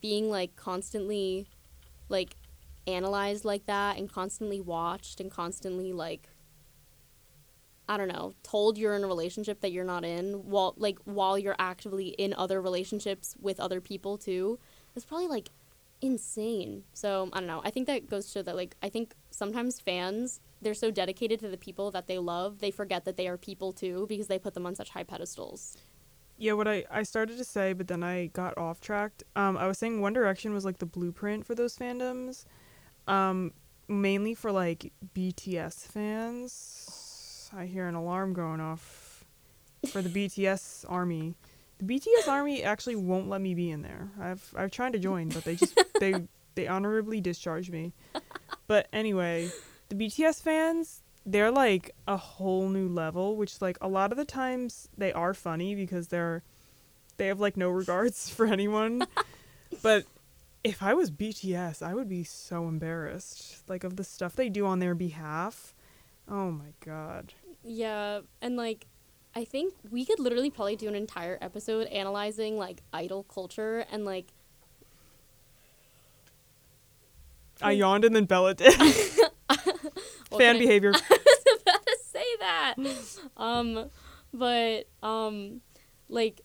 [0.00, 1.48] being like constantly
[2.08, 2.36] like
[2.86, 6.28] analyzed like that and constantly watched and constantly like
[7.90, 11.38] I don't know, told you're in a relationship that you're not in while like while
[11.38, 14.58] you're actively in other relationships with other people too.
[14.94, 15.48] It's probably like
[16.00, 16.84] insane.
[16.92, 17.62] So, I don't know.
[17.64, 21.48] I think that goes to that like I think sometimes fans they're so dedicated to
[21.48, 24.54] the people that they love, they forget that they are people too because they put
[24.54, 25.76] them on such high pedestals.
[26.40, 29.24] Yeah, what I, I started to say, but then I got off tracked.
[29.34, 32.44] Um, I was saying One Direction was like the blueprint for those fandoms,
[33.08, 33.52] um,
[33.88, 37.50] mainly for like BTS fans.
[37.56, 39.24] I hear an alarm going off
[39.90, 41.34] for the BTS army.
[41.78, 44.08] The BTS army actually won't let me be in there.
[44.20, 47.92] I've I've tried to join, but they just they they honorably discharged me.
[48.68, 49.50] But anyway,
[49.88, 54.24] the BTS fans they're like a whole new level, which like a lot of the
[54.24, 56.42] times they are funny because they're
[57.18, 59.06] they have like no regards for anyone.
[59.82, 60.04] but
[60.64, 64.64] if I was BTS, I would be so embarrassed like of the stuff they do
[64.64, 65.74] on their behalf.
[66.30, 67.34] Oh my god.
[67.62, 68.86] Yeah, and like
[69.36, 74.06] I think we could literally probably do an entire episode analyzing like idol culture and
[74.06, 74.32] like
[77.60, 77.78] I mm.
[77.78, 78.72] yawned and then Bella did.
[80.36, 80.92] Fan behavior.
[80.94, 82.67] I was about to say that.
[83.36, 83.90] Um,
[84.32, 85.60] but um,
[86.08, 86.42] like,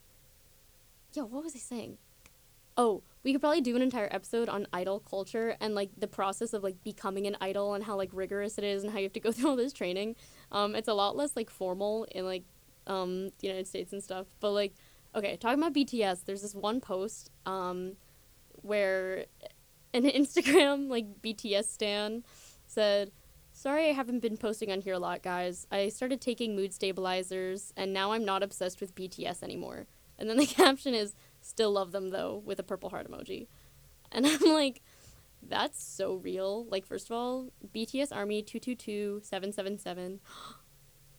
[1.13, 1.97] yo, what was I saying?
[2.77, 6.53] Oh, we could probably do an entire episode on idol culture and like the process
[6.53, 9.13] of like becoming an idol and how like rigorous it is and how you have
[9.13, 10.15] to go through all this training.
[10.51, 12.43] Um, it's a lot less like formal in like
[12.87, 14.27] um the United States and stuff.
[14.39, 14.73] But like,
[15.15, 17.93] okay, talking about BTS, there's this one post um
[18.61, 19.25] where
[19.93, 22.23] an Instagram like BTS stan
[22.67, 23.11] said.
[23.63, 25.67] Sorry, I haven't been posting on here a lot, guys.
[25.71, 29.87] I started taking mood stabilizers, and now I'm not obsessed with BTS anymore.
[30.19, 33.47] And then the caption is, still love them though, with a purple heart emoji.
[34.11, 34.81] And I'm like,
[35.41, 36.65] that's so real.
[36.65, 40.19] Like, first of all, BTS Army 222 777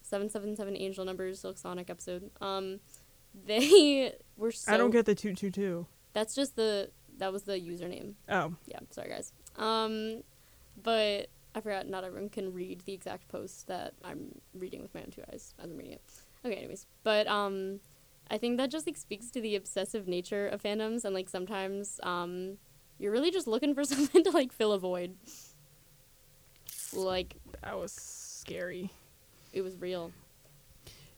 [0.02, 2.30] 777 angel numbers, Silk Sonic episode.
[2.42, 2.80] Um,
[3.46, 4.70] they were so.
[4.70, 5.86] I don't get the two two two.
[6.12, 6.90] That's just the.
[7.16, 10.24] That was the username Oh, yeah sorry guys um
[10.82, 15.00] but i forgot not everyone can read the exact post that i'm reading with my
[15.02, 16.02] own two eyes as i'm reading it
[16.44, 17.80] okay anyways but um
[18.30, 22.00] i think that just like speaks to the obsessive nature of fandoms and like sometimes
[22.02, 22.56] um
[22.98, 25.14] you're really just looking for something to like fill a void
[26.92, 28.90] like that was scary.
[29.52, 30.12] it was real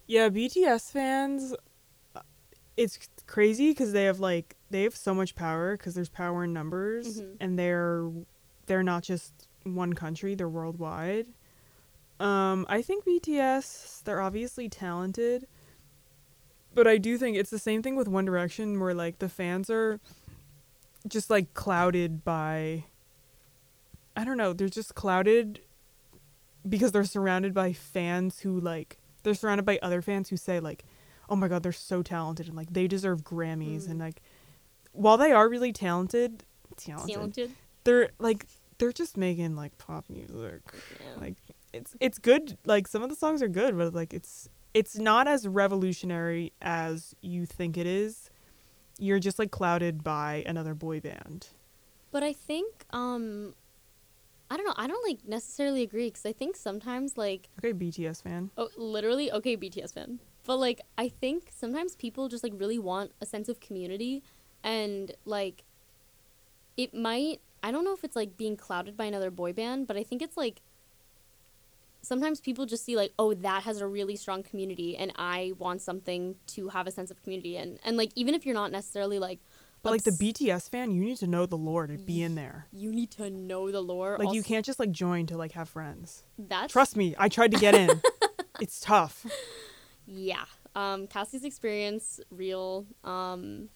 [0.07, 1.55] Yeah, BTS fans.
[2.14, 2.20] uh,
[2.77, 6.53] It's crazy because they have like they have so much power because there's power in
[6.53, 7.37] numbers, Mhm.
[7.40, 8.11] and they're
[8.66, 11.26] they're not just one country; they're worldwide.
[12.20, 15.46] Um, I think BTS they're obviously talented,
[16.74, 19.68] but I do think it's the same thing with One Direction, where like the fans
[19.70, 20.00] are
[21.09, 22.85] just like clouded by.
[24.16, 24.52] I don't know.
[24.55, 25.61] They're just clouded
[26.66, 30.85] because they're surrounded by fans who like they're surrounded by other fans who say like
[31.29, 33.90] oh my god they're so talented and like they deserve grammys Mm.
[33.90, 34.20] and like
[34.92, 36.42] while they are really talented
[36.76, 37.50] talented, talented
[37.85, 38.46] they're like
[38.79, 40.61] they're just making like pop music
[41.01, 41.21] yeah.
[41.21, 41.35] like
[41.73, 45.27] it's it's good like some of the songs are good but like it's it's not
[45.27, 48.31] as revolutionary as you think it is
[48.99, 51.49] you're just like clouded by another boy band
[52.12, 53.55] but i think um
[54.51, 58.23] i don't know i don't like necessarily agree because i think sometimes like okay bts
[58.23, 60.19] fan Oh, literally, okay, BTS fan.
[60.45, 64.23] But like, I think sometimes people just like really want a sense of community,
[64.62, 65.65] and like,
[66.77, 67.41] it might.
[67.66, 70.22] I don't know if it's like being clouded by another boy band, but I think
[70.22, 70.62] it's like
[72.00, 75.83] sometimes people just see like, oh, that has a really strong community, and I want
[75.83, 79.18] something to have a sense of community, and and like even if you're not necessarily
[79.18, 79.40] like,
[79.83, 82.66] but like the bts fan you need to know the lore to be in there
[82.72, 84.16] you need to know the lore.
[84.18, 87.52] like you can't just like join to like have friends That's Trust me, I tried
[87.52, 88.02] to get in.
[88.61, 89.26] it's tough.
[90.07, 93.68] yeah um cassie's experience real um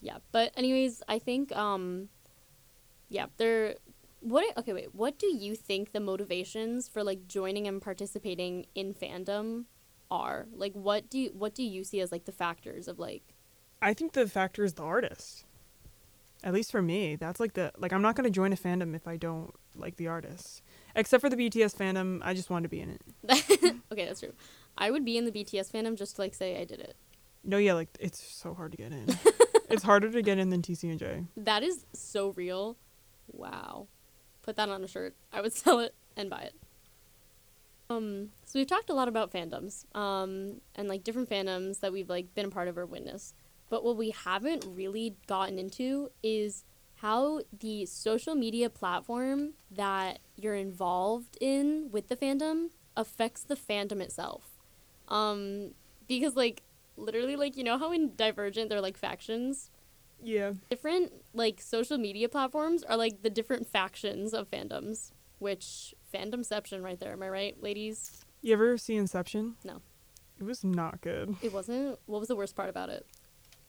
[0.00, 2.08] yeah but anyways i think um
[3.14, 3.74] yeah there
[4.20, 8.92] what okay wait what do you think the motivations for like joining and participating in
[8.92, 9.64] fandom
[10.10, 13.22] are like what do you, what do you see as like the factors of like
[13.82, 15.44] I think the factor is the artist.
[16.42, 19.06] At least for me, that's like the like I'm not gonna join a fandom if
[19.06, 20.62] I don't like the artist.
[20.96, 23.02] Except for the BTS fandom, I just wanted to be in it.
[23.92, 24.32] okay that's true
[24.76, 26.96] i would be in the bts fandom just to like say i did it
[27.44, 29.06] No, yeah, like it's so hard to get in.
[29.70, 31.26] it's harder to get in than TCNJ.
[31.36, 32.76] that is so real
[33.32, 33.86] wow.
[34.42, 35.14] Put that on a shirt.
[35.32, 36.54] I would sell it and buy it.
[37.90, 42.08] Um so we've talked a lot about fandoms um and like different fandoms that we've
[42.08, 43.34] like been a part of or witnessed.
[43.68, 46.64] But what we haven't really gotten into is
[46.96, 54.00] how the social media platform that you're involved in with the fandom affects the fandom
[54.00, 54.60] itself.
[55.08, 55.72] Um
[56.08, 56.62] because like
[56.96, 59.70] literally like you know how in divergent they're like factions
[60.22, 60.52] Yeah.
[60.70, 66.98] different like social media platforms are like the different factions of fandoms which fandomception right
[66.98, 69.56] there am i right ladies You ever see Inception?
[69.64, 69.80] No.
[70.38, 71.36] It was not good.
[71.42, 73.06] it wasn't what was the worst part about it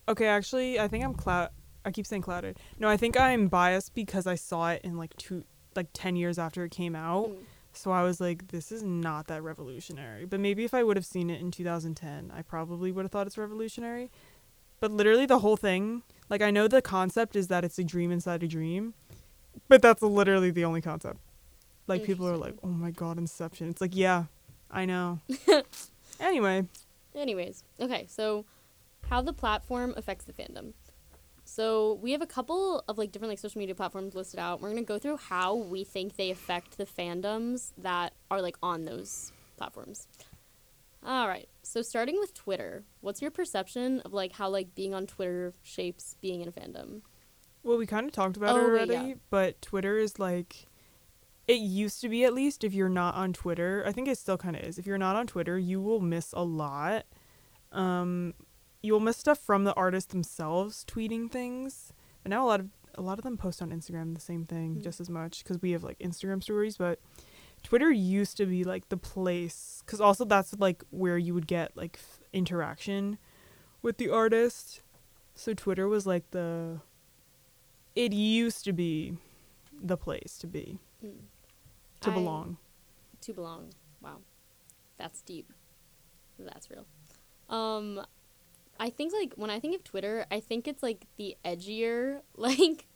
[0.07, 1.49] Okay, actually, I think I'm cloud.
[1.83, 2.59] I keep saying clouded.
[2.77, 5.43] No, I think I'm biased because I saw it in like two,
[5.75, 7.29] like ten years after it came out.
[7.29, 7.37] Mm.
[7.73, 10.25] So I was like, this is not that revolutionary.
[10.25, 13.25] But maybe if I would have seen it in 2010, I probably would have thought
[13.25, 14.11] it's revolutionary.
[14.79, 18.11] But literally, the whole thing, like, I know the concept is that it's a dream
[18.11, 18.93] inside a dream,
[19.67, 21.19] but that's literally the only concept.
[21.87, 23.69] Like, people are like, oh my god, Inception.
[23.69, 24.25] It's like, yeah,
[24.71, 25.19] I know.
[26.19, 26.65] anyway,
[27.15, 28.45] anyways okay so
[29.09, 30.73] how the platform affects the fandom
[31.43, 34.69] so we have a couple of like different like social media platforms listed out we're
[34.69, 38.85] going to go through how we think they affect the fandoms that are like on
[38.85, 40.07] those platforms
[41.05, 45.05] all right so starting with twitter what's your perception of like how like being on
[45.05, 47.01] twitter shapes being in a fandom
[47.63, 49.13] Well, we kind of talked about it Oh, already, wait, yeah.
[49.29, 50.67] but Twitter is like
[51.47, 53.83] it used to be at least if you're not on Twitter.
[53.85, 54.79] I think it still kind of is.
[54.79, 57.05] If you're not on Twitter, you will miss a lot.
[57.71, 58.33] Um
[58.81, 61.91] you'll miss stuff from the artists themselves tweeting things.
[62.23, 64.77] But now a lot of a lot of them post on Instagram the same thing
[64.77, 64.83] Mm.
[64.83, 66.99] just as much cuz we have like Instagram stories, but
[67.65, 71.75] Twitter used to be like the place cuz also that's like where you would get
[71.75, 73.17] like f- interaction
[73.81, 74.81] with the artist.
[75.33, 76.81] So Twitter was like the
[77.95, 79.17] it used to be
[79.91, 81.17] the place to be Mm.
[82.01, 82.57] to I- belong.
[83.21, 83.73] To belong.
[84.01, 84.21] Wow.
[84.97, 85.51] That's deep.
[86.37, 86.85] That's real.
[87.49, 88.05] Um
[88.79, 92.87] I think like when I think of Twitter, I think it's like the edgier like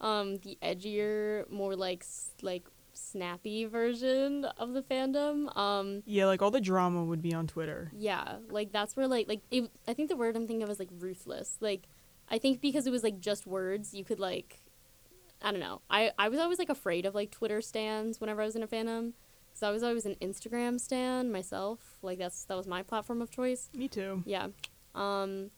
[0.00, 5.54] um the edgier more like s- like snappy version of the fandom.
[5.56, 7.90] Um Yeah, like all the drama would be on Twitter.
[7.96, 10.78] yeah, like that's where like like it, I think the word I'm thinking of is
[10.78, 11.56] like ruthless.
[11.60, 11.82] Like
[12.30, 14.60] I think because it was like just words, you could like
[15.42, 15.82] I don't know.
[15.90, 18.66] I I was always like afraid of like Twitter stands whenever I was in a
[18.68, 19.12] fandom
[19.48, 21.98] because I was always an Instagram stan myself.
[22.02, 23.68] Like that's that was my platform of choice.
[23.74, 24.22] Me too.
[24.24, 24.48] Yeah.
[24.94, 25.50] Um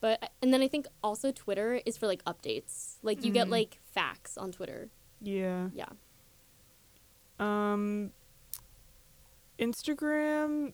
[0.00, 2.96] but and then I think also Twitter is for like updates.
[3.02, 3.50] Like you get Mhm.
[3.52, 4.90] like facts on Twitter.
[5.22, 5.68] Yeah.
[5.74, 5.88] Yeah.
[7.40, 8.12] Um
[9.58, 10.72] Instagram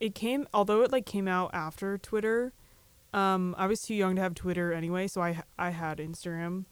[0.00, 2.52] it came although it like came out after Twitter.
[3.12, 6.64] Um I was too young to have Twitter anyway, so I I had Instagram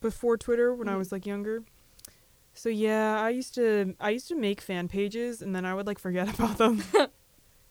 [0.00, 0.98] before Twitter when I Mhm.
[0.98, 1.64] was like younger.
[2.54, 5.86] So yeah, I used to I used to make fan pages and then I would
[5.86, 6.82] like forget about them.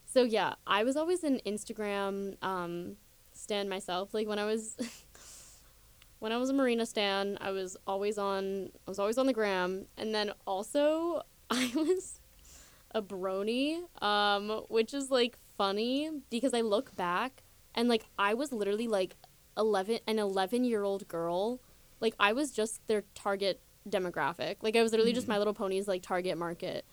[0.06, 2.96] So yeah, I was always an Instagram um,
[3.34, 4.14] stan myself.
[4.14, 4.76] Like when I was
[6.20, 9.34] when I was a Marina stan, I was always on I was always on the
[9.34, 12.20] gram, and then also I was
[12.92, 17.44] a brony, um, which is like funny because I look back
[17.76, 19.16] and like I was literally like
[19.58, 21.62] eleven an eleven year old girl.
[22.00, 24.58] Like I was just their target demographic.
[24.62, 25.32] Like I was literally just Mhm.
[25.32, 26.86] My Little Pony's like target market.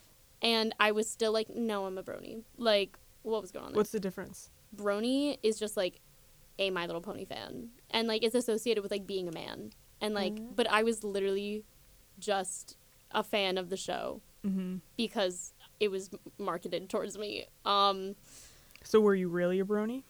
[0.42, 2.42] And I was still like, no, I'm a brony.
[2.58, 3.78] Like, what was going on there?
[3.78, 4.50] What's the difference?
[4.76, 6.00] Brony is just like
[6.58, 10.14] a My Little Pony fan, and like it's associated with like being a man, and
[10.14, 10.54] like, Mhm.
[10.56, 11.64] but I was literally
[12.18, 12.76] just
[13.10, 14.80] a fan of the show Mhm.
[14.96, 17.46] because it was marketed towards me.
[17.64, 18.16] Um,
[18.84, 20.02] So were you really a brony?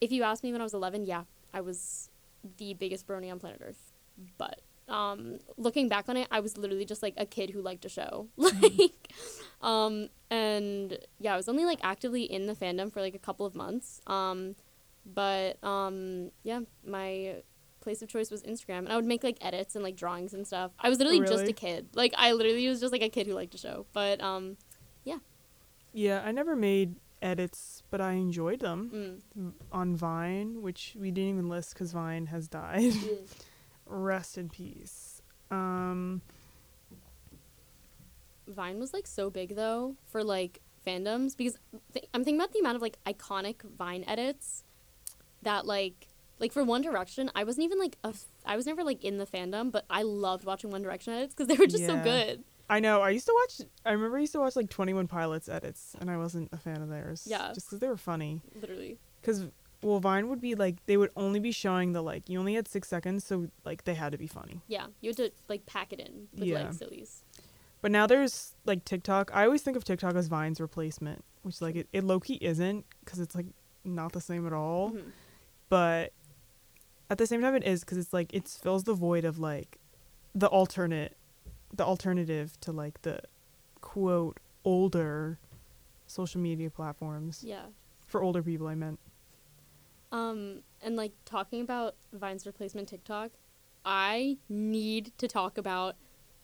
[0.00, 2.10] if you asked me when I was 11, yeah, I was
[2.58, 3.92] the biggest brony on planet Earth.
[4.38, 7.84] But um, looking back on it, I was literally just like a kid who liked
[7.86, 8.28] a show.
[8.36, 9.12] like,
[9.62, 13.46] um, and yeah, I was only like actively in the fandom for like a couple
[13.46, 14.02] of months.
[14.06, 14.56] Um,
[15.06, 17.36] but um, yeah, my
[17.80, 20.46] place of choice was Instagram, and I would make like edits and like drawings and
[20.46, 20.72] stuff.
[20.78, 21.88] I was literally just a kid.
[21.94, 23.86] Like, I literally was just like a kid who liked a show.
[23.92, 24.56] But um,
[25.96, 29.22] Yeah, I never made edits, but I enjoyed them.
[29.38, 29.52] mm.
[29.70, 32.92] on Vine, which we didn't even list because Vine has died.
[33.86, 35.22] Rest in peace.
[35.52, 36.20] Um,
[38.48, 41.58] Vine was like so big though for like fandoms because
[41.92, 44.64] th- I'm thinking about the amount of like iconic Vine edits
[45.44, 46.08] that like
[46.40, 49.18] like for One Direction I wasn't even like a f- I was never like in
[49.18, 52.44] the fandom but I loved watching One Direction edits because they were just so good.
[52.68, 53.02] I know.
[53.02, 53.68] I used to watch.
[53.84, 56.56] I remember I used to watch like Twenty One Pilots edits, and I wasn't a
[56.56, 57.26] fan of theirs.
[57.30, 57.52] Yeah.
[57.54, 58.40] just because they were funny.
[58.58, 58.98] Literally.
[59.20, 59.44] Because
[59.82, 62.66] well, Vine would be like they would only be showing the like you only had
[62.66, 64.62] six seconds, so like they had to be funny.
[64.66, 66.62] Yeah, you had to like pack it in with Yeah.
[66.64, 67.22] like sillies.
[67.82, 69.30] But now there's like TikTok.
[69.34, 72.86] I always think of TikTok as Vine's replacement, which like it, it low key isn't
[73.04, 73.46] because it's like
[73.84, 74.92] not the same at all.
[74.92, 75.02] Mhm.
[75.68, 76.12] But
[77.10, 79.78] at the same time it is because it's like it fills the void of like
[80.34, 81.16] the alternate
[81.72, 83.20] the alternative to like the
[83.80, 85.38] quote older
[86.06, 87.66] social media platforms Yeah.
[88.06, 88.98] for older people i meant
[90.12, 93.32] Um, and like talking about Vine's replacement TikTok,
[93.84, 95.96] I need to talk about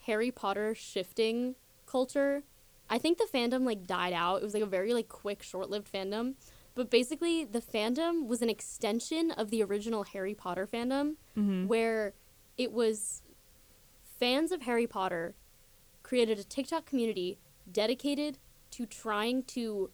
[0.06, 1.54] Harry Potter shifting
[1.86, 2.42] culture.
[2.88, 4.36] I think the fandom like died out.
[4.42, 6.34] It was like a very like quick, short-lived fandom.
[6.80, 11.66] But basically, the fandom was an extension of the original Harry Potter fandom, mm-hmm.
[11.66, 12.14] where
[12.56, 13.20] it was
[14.18, 15.34] fans of Harry Potter
[16.02, 17.38] created a TikTok community
[17.70, 18.38] dedicated
[18.70, 19.90] to trying to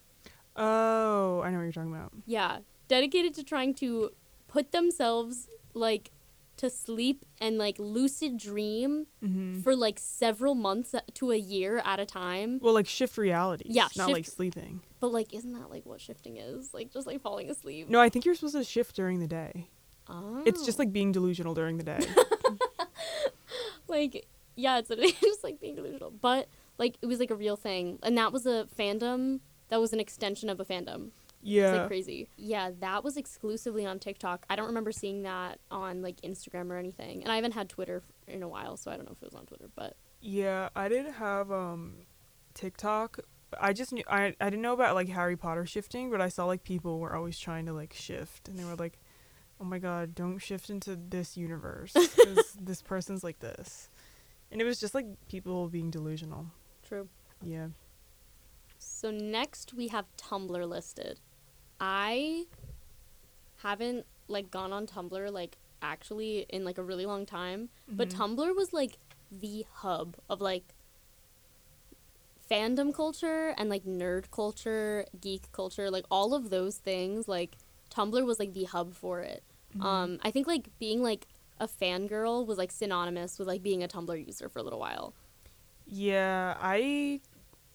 [0.55, 4.13] oh i know what you're talking about yeah, dedicated to trying to
[4.47, 6.13] put themselves like
[6.59, 9.61] to sleep and like lucid dream mm-hmm.
[9.61, 12.59] for like several months to a year at a time.
[12.63, 16.01] well like shift realities Yeah, not shift- like sleeping But like, isn't that like what
[16.01, 16.73] shifting is?
[16.73, 17.89] Like just like falling asleep.
[17.91, 19.69] no i think you're supposed to shift during the day
[20.09, 20.43] Oh.
[20.47, 21.99] it's just like being delusional during the day
[23.89, 24.27] like
[24.57, 24.89] yeah, it's
[25.21, 26.11] just like being delusional.
[26.11, 26.49] But
[26.79, 30.01] like it was like a real thing, and that was a fandom that was an
[30.01, 31.11] extension of a fandom.
[31.47, 31.73] It's Yeah.
[31.73, 32.29] like crazy.
[32.37, 34.45] Yeah, that was exclusively on TikTok.
[34.51, 37.23] I don't remember seeing that on like Instagram or anything.
[37.23, 39.35] And I haven't had Twitter in a while, so I don't know if it was
[39.35, 42.07] on Twitter, but Yeah, I didn't have um
[42.55, 43.21] TikTok.
[43.61, 46.47] I just knew I I didn't know about like Harry Potter shifting, but I saw
[46.47, 48.99] like people were always trying to like shift, and they were like,
[49.61, 53.89] "Oh my god, don't shift into this universe because this person's like this,"
[54.51, 56.47] and it was just like people being delusional.
[56.83, 57.09] true.
[57.41, 57.69] Yeah.
[58.79, 61.21] So next we have Tumblr listed.
[61.81, 62.47] I
[63.63, 68.17] haven't like gone on Tumblr like actually in like a really long time, but Mhm.
[68.37, 68.99] Tumblr was like
[69.31, 70.75] the hub of like
[72.51, 77.57] fandom culture and like nerd culture, geek culture, like all of those things, like
[77.91, 79.43] Tumblr was like the hub for it.
[79.77, 79.85] Mhm.
[79.85, 81.27] Um I think like being like
[81.59, 85.15] a fangirl was like synonymous with like being a Tumblr user for a little while.
[85.87, 87.21] Yeah, I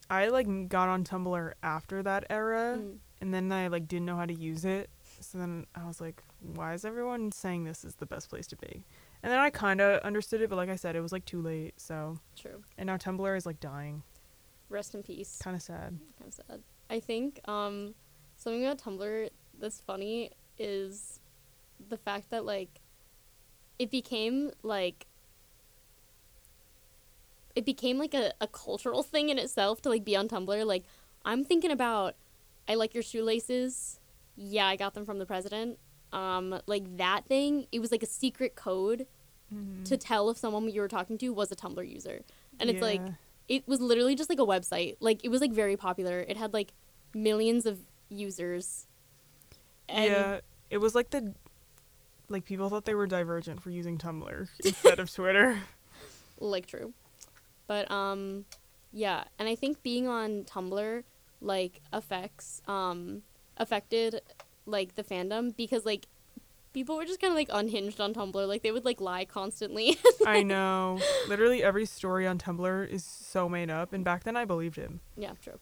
[0.10, 2.98] I like got on Tumblr after that era, Mm.
[3.22, 4.90] And then I like didn't know how to use it.
[5.20, 6.22] So then I was like,
[6.56, 8.84] why is everyone saying this is the best place to be?
[9.24, 11.42] And then I kind of understood it, but like I said, it was like too
[11.42, 11.76] late.
[11.78, 12.64] So True.
[12.78, 14.02] and now Tumblr is like dying.
[14.70, 15.40] Rest in peace.
[15.42, 16.00] Kind of sad.
[16.18, 16.62] kind of sad.
[16.90, 17.94] I think um,
[18.38, 21.20] something about Tumblr that's funny is
[21.90, 22.82] the fact that like
[23.78, 25.06] it became like
[27.56, 30.66] it became like a, a cultural thing in itself to like be on Tumblr.
[30.66, 30.86] Like
[31.24, 32.16] I'm thinking about
[32.72, 34.00] I like your shoelaces.
[34.38, 35.78] Yeah, I got them from the president.
[36.14, 39.08] Um, like that thing, it was like a secret code
[39.54, 39.84] Mhm.
[39.86, 42.22] to tell if someone you were talking to was a Tumblr user.
[42.60, 43.02] And it's like
[43.50, 44.96] it was literally just like a website.
[45.02, 46.22] Like it was like very popular.
[46.22, 46.72] It had like
[47.14, 48.88] millions of users.
[49.90, 51.34] And yeah, it was like the
[52.30, 55.60] like people thought they were divergent for using Tumblr instead of Twitter.
[56.40, 56.94] like true.
[57.68, 58.46] But um
[58.94, 61.04] yeah, and I think being on Tumblr
[61.42, 63.24] like affects um
[63.58, 64.22] affected
[64.66, 66.08] like the fandom because like
[66.74, 68.48] people were just kind of like unhinged on Tumblr.
[68.48, 69.98] Like they would like lie constantly.
[70.26, 71.00] I know.
[71.28, 75.02] Literally every story on Tumblr is so made up, and back then I believed him.
[75.18, 75.60] Yeah, true.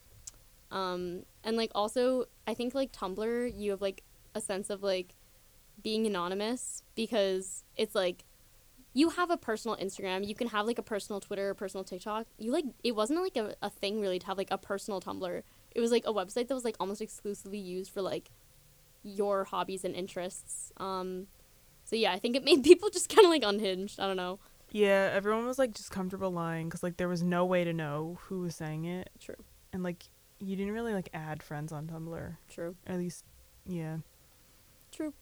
[0.72, 4.04] Um, and like also, I think like Tumblr, you have like
[4.36, 5.16] a sense of like
[5.82, 8.26] being anonymous because it's like
[8.94, 12.28] you have a personal Instagram, you can have like a personal Twitter, a personal TikTok.
[12.38, 15.44] You like it wasn't like a, a thing really to have like a personal Tumblr.
[15.76, 18.30] It was like a website that was like almost exclusively used for like
[19.04, 20.72] your hobbies and interests.
[20.78, 21.28] Um,
[21.84, 24.00] so yeah, I think it made people just kind of like unhinged.
[24.00, 24.40] I don't know.
[24.72, 28.20] Yeah, everyone was like just comfortable lying because like there was no way to know
[28.24, 29.36] who was saying it, True,
[29.74, 30.04] and like
[30.40, 32.38] you didn't really like add friends on Tumblr.
[32.50, 33.26] true, At least,
[33.66, 33.98] yeah.
[34.92, 35.14] true.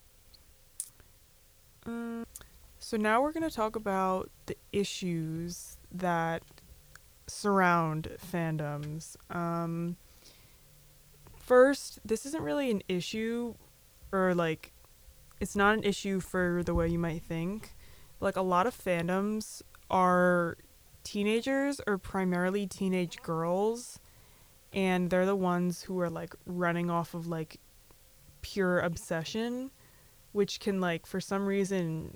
[1.85, 2.25] Um,
[2.79, 6.43] so now we're gonna talk about the issues that
[7.27, 9.15] surround fandoms.
[9.33, 9.95] Um,
[11.47, 13.55] first, this isn't really an issue,
[14.11, 14.71] or like,
[15.39, 17.73] it's not an issue for the way you might think.
[18.19, 20.57] Like a lot of fandoms are
[21.03, 23.99] teenagers or primarily teenage girls,
[24.71, 27.59] and they're the ones who are like running off of like
[28.41, 29.71] pure obsession
[30.37, 32.15] which can like for some reason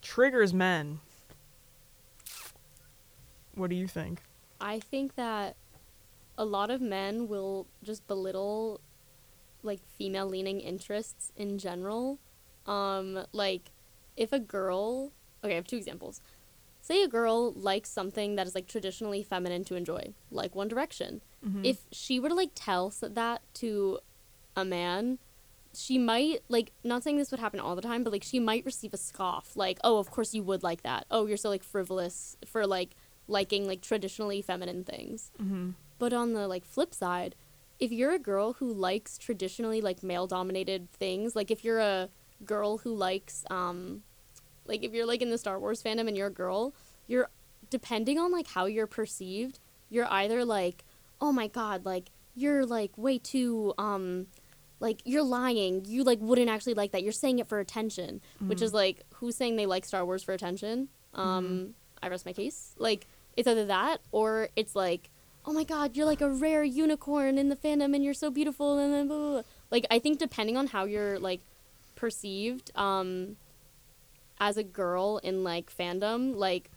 [0.00, 1.00] triggers men.
[3.56, 4.22] What do you think?
[4.60, 5.56] I think that
[6.38, 8.80] a lot of men will just belittle
[9.62, 12.18] like female leaning interests in general.
[12.64, 13.72] Um like
[14.16, 15.12] if a girl,
[15.44, 16.22] okay, I have two examples.
[16.80, 21.20] Say a girl likes something that is like traditionally feminine to enjoy, like One Direction.
[21.46, 21.64] Mm-hmm.
[21.64, 23.98] If she were to like tell that to
[24.56, 25.18] a man,
[25.74, 28.64] she might like not saying this would happen all the time, but like she might
[28.64, 31.06] receive a scoff, like, "Oh, of course you would like that.
[31.10, 35.70] Oh, you're so like frivolous for like liking like traditionally feminine things." mm-hmm.
[35.98, 37.34] But on the like flip side,
[37.78, 42.08] if you're a girl who likes traditionally like male dominated things, like if you're a
[42.44, 44.02] girl who likes um
[44.66, 46.74] like if you're like in the Star Wars fandom and you're a girl,
[47.06, 47.28] you're
[47.70, 50.84] depending on like how you're perceived, you're either like,
[51.20, 54.26] "Oh my god, like you're like way too um
[54.80, 55.84] like you're lying.
[55.86, 57.02] You like wouldn't actually like that.
[57.02, 60.32] You're saying it for attention." Which is like who's saying they like Star Wars for
[60.32, 60.88] attention?
[61.14, 62.74] Um I rest my case.
[62.78, 65.10] Like it's either that or it's like
[65.44, 68.78] oh my god, you're like a rare unicorn in the fandom and you're so beautiful
[68.78, 69.42] and then blah, blah, blah.
[69.70, 71.40] like I think depending on how you're like
[71.94, 73.36] perceived um
[74.40, 76.70] as a girl in like fandom, like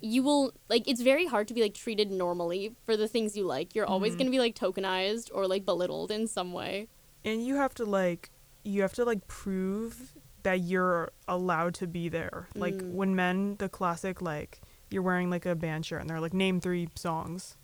[0.00, 3.44] you will like it's very hard to be like treated normally for the things you
[3.46, 3.74] like.
[3.74, 4.18] You're always Mhm.
[4.18, 6.88] going to be like tokenized or like belittled in some way.
[7.24, 8.30] and you have to like
[8.62, 10.12] you have to like prove
[10.44, 12.48] that you're allowed to be there.
[12.54, 12.92] Like Mm.
[12.92, 14.60] when men, the classic like
[14.90, 17.56] you're wearing like a band shirt and they're like name three songs.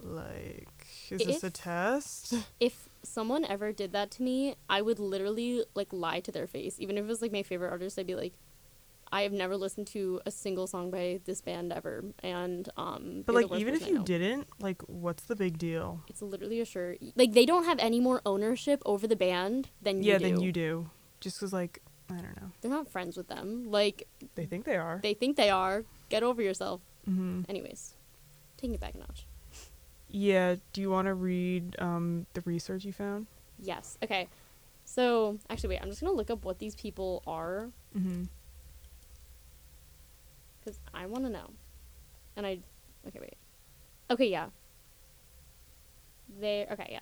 [0.00, 2.34] Like is this a test?
[2.60, 6.76] If someone ever did that to me, I would literally like lie to their face.
[6.78, 8.34] Even if it was like my favorite artist, I'd be like,
[9.10, 13.22] I have never listened to a single song by this band ever, and um.
[13.24, 16.02] But like even if you didn't, like what's the big deal?
[16.08, 16.98] it's literally a shirt.
[17.16, 20.24] Like they don't have any more ownership over the band than you yeah, do.
[20.24, 20.90] then you do.
[21.20, 21.80] Just cuz like
[22.10, 22.52] I don't know.
[22.60, 23.70] They're not friends with them.
[23.70, 25.00] Like They think they are.
[25.02, 25.84] they think they are.
[26.08, 26.80] Get over yourself.
[27.04, 27.94] hmm Anyways,
[28.56, 29.26] taking it back a notch.
[30.10, 33.26] Yeah, do you want to read um the research you found?
[33.58, 33.98] Yes.
[34.02, 34.28] Okay.
[34.84, 35.82] So actually, wait.
[35.82, 38.28] I'm just gonna look up what these people are Mhm.
[40.60, 41.50] because I want to know.
[42.36, 42.60] And I,
[43.06, 43.36] okay, wait.
[44.10, 44.48] Okay, yeah.
[46.40, 47.00] They okay, yeah.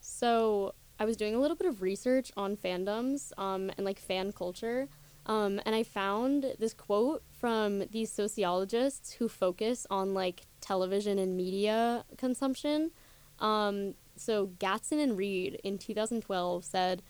[0.00, 4.32] So I was doing a little bit of research on fandoms, um, and like fan
[4.32, 4.88] culture,
[5.26, 11.36] um, and I found this quote from these sociologists who focus on like television and
[11.36, 12.90] media consumption.
[13.38, 17.02] Um, so Gatson and Reid in 2012 said,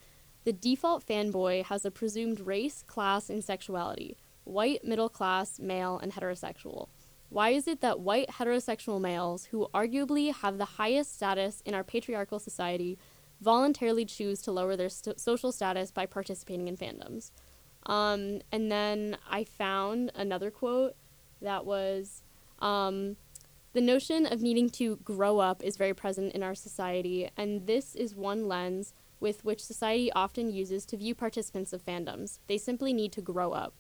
[0.45, 6.13] "The default fanboy has a presumed race, class, and sexuality: white, middle class, male, and
[6.13, 6.89] heterosexual."
[7.31, 11.83] Why is it that white heterosexual males, who arguably have the highest status in our
[11.83, 12.97] patriarchal society,
[13.41, 17.33] voluntarily choose to lower their st- social status by participating in fandoms?
[17.87, 20.95] Um, and then I found another quote
[21.43, 22.23] that was
[22.61, 23.17] um,
[23.73, 27.95] The notion of needing to grow up is very present in our society, and this
[27.95, 32.39] is one lens with which society often uses to view participants of fandoms.
[32.47, 33.75] They simply need to grow up.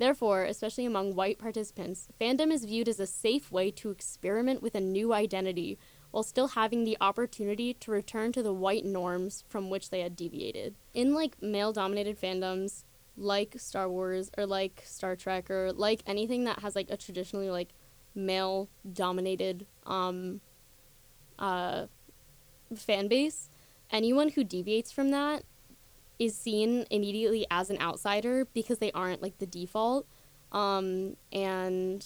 [0.00, 4.74] Therefore, especially among white participants, fandom is viewed as a safe way to experiment with
[4.74, 5.78] a new identity
[6.10, 10.16] while still having the opportunity to return to the white norms from which they had
[10.16, 10.74] deviated.
[10.94, 12.84] In like male dominated fandoms,
[13.20, 17.50] like Star Wars or like Star Trek or like anything that has like a traditionally
[17.50, 17.68] like
[18.14, 20.40] male dominated um
[21.38, 21.86] uh
[22.76, 23.48] fan base,
[23.90, 25.44] anyone who deviates from that
[26.18, 30.06] is seen immediately as an outsider because they aren't like the default.
[30.52, 32.04] Um, and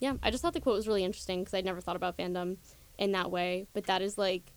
[0.00, 2.56] yeah, I just thought the quote was really interesting because I'd never thought about fandom
[2.98, 3.66] in that way.
[3.74, 4.52] But that is like,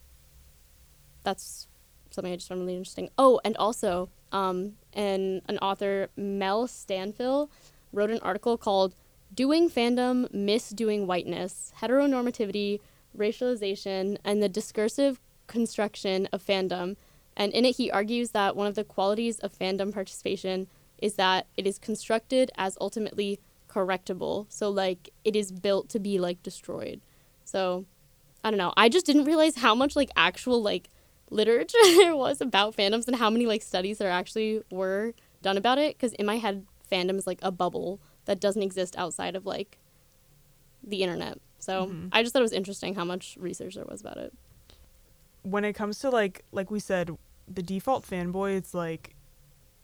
[1.23, 1.67] that's
[2.09, 3.09] something I just found really interesting.
[3.17, 7.49] Oh, and also, um, and an author, Mel Stanfill,
[7.91, 8.95] wrote an article called
[9.33, 12.79] Doing Fandom, Misdoing Whiteness, Heteronormativity,
[13.17, 16.95] Racialization, and the Discursive Construction of Fandom.
[17.37, 20.67] And in it, he argues that one of the qualities of fandom participation
[20.99, 23.39] is that it is constructed as ultimately
[23.69, 24.45] correctable.
[24.47, 27.01] So, like, it is built to be, like, destroyed.
[27.43, 27.85] So,
[28.43, 28.73] I don't know.
[28.77, 30.89] I just didn't realize how much, like, actual, like,
[31.29, 35.77] literature there was about fandoms and how many, like, studies there actually were done about
[35.77, 35.95] it.
[35.97, 39.77] Because in my head, fandom is, like, a bubble that doesn't exist outside of, like,
[40.83, 41.39] the internet.
[41.59, 42.09] So, Mhm.
[42.11, 44.33] I just thought it was interesting how much research there was about it.
[45.43, 47.11] when it comes to like like we said
[47.47, 49.15] the default fanboy it's like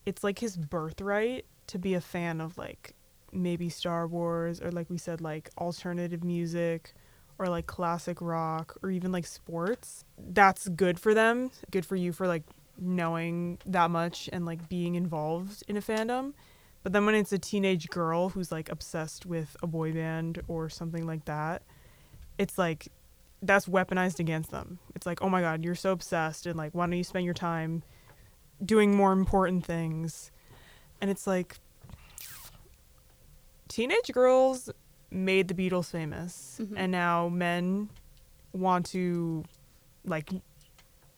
[0.07, 2.95] it's like his birthright to be a fan of like
[3.31, 6.95] maybe Star Wars or like we said like alternative music
[7.41, 12.11] or like classic rock or even like sports that's good for them good for you
[12.11, 12.43] for like
[12.77, 16.33] knowing that much and like being involved in a fandom
[16.83, 20.69] but then when it's a teenage girl who's like obsessed with a boy band or
[20.69, 21.61] something like that
[22.37, 22.87] it's like
[23.41, 24.79] that's weaponized against them.
[24.95, 27.33] It's like, oh my god, you're so obsessed, and like, why don't you spend your
[27.33, 27.83] time
[28.63, 30.31] doing more important things?
[31.01, 31.59] And it's like,
[33.67, 34.69] teenage girls
[35.11, 36.73] made the Beatles famous, Mhm.
[36.77, 37.89] and now men
[38.53, 39.43] want to
[40.05, 40.29] like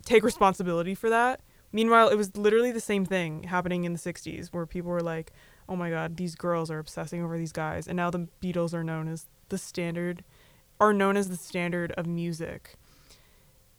[0.06, 1.40] take responsibility for that.
[1.72, 5.32] Meanwhile, it was literally the same thing happening in the 60s where people were like,
[5.70, 7.88] oh my god, these girls are obsessing over these guys.
[7.88, 10.24] And now the Beatles are known as the standard,
[10.80, 12.76] are known as the standard of music.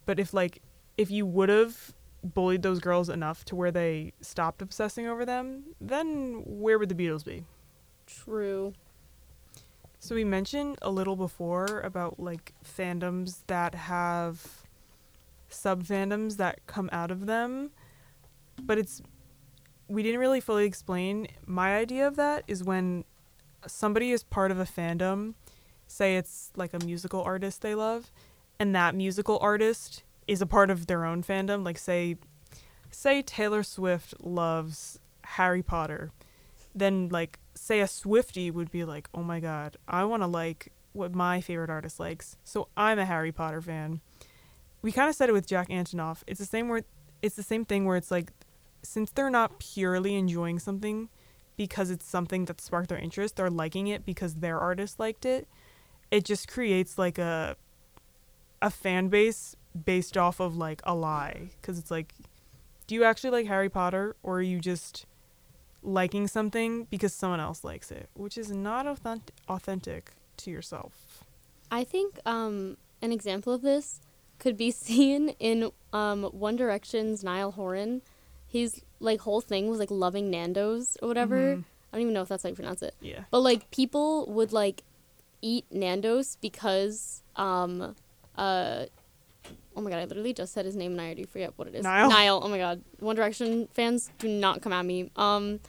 [0.05, 0.61] But if, like,
[0.97, 1.93] if you would have
[2.23, 6.95] bullied those girls enough to where they stopped obsessing over them, then where would the
[6.95, 7.45] Beatles be?
[8.07, 8.73] True.
[10.05, 14.61] So we mentioned a little before about like fandoms that have
[15.49, 17.71] sub fandoms that come out of them,
[18.61, 19.01] but it's
[19.87, 21.27] we didn't really fully explain.
[21.47, 23.03] My idea of that is when
[23.65, 25.33] somebody is part of a fandom,
[25.87, 28.11] say it's like a musical artist they love,
[28.59, 32.17] and that musical artist is a part of their own fandom, like say
[32.91, 36.11] say Taylor Swift loves Harry Potter,
[36.75, 40.71] then like say a Swifty would be like, "Oh my god, I want to like
[40.93, 44.01] what my favorite artist likes." So I'm a Harry Potter fan.
[44.81, 46.23] We kind of said it with Jack Antonoff.
[46.27, 46.83] It's the same where
[47.21, 48.31] it's the same thing where it's like
[48.83, 51.09] since they're not purely enjoying something
[51.57, 55.47] because it's something that sparked their interest, they're liking it because their artist liked it.
[56.11, 57.55] It just creates like a
[58.61, 59.55] a fan base
[59.85, 62.13] based off of like a lie because it's like
[62.87, 65.05] do you actually like harry potter or are you just
[65.85, 71.23] liking something because someone else likes it which is not authentic authentic to yourself
[71.71, 73.99] I think um, an example of this
[74.39, 78.01] could be seen in um, One Direction's Niall Horan.
[78.47, 81.37] His like whole thing was like loving Nando's or whatever.
[81.57, 81.63] Mhm.
[81.91, 82.93] I don't even know if that's how you pronounce it.
[83.01, 84.83] yeah But like people would like
[85.41, 87.95] eat Nando's because um
[88.37, 88.85] uh
[89.75, 91.75] oh my god, I literally just said his name and I already forget what it
[91.75, 91.83] is.
[91.83, 92.09] Niall?
[92.09, 92.41] Niall.
[92.43, 92.81] Oh my god.
[92.99, 95.11] One Direction fans do not come at me.
[95.15, 95.59] Um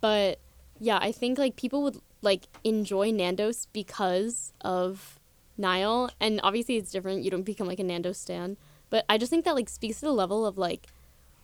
[0.00, 0.38] but
[0.78, 5.18] yeah, I think like people would like enjoy Nando's because of
[5.56, 7.22] Niall and obviously it's different.
[7.22, 8.56] You don't become like a Nando's stan.
[8.90, 10.88] But I just think that like speaks to the level of like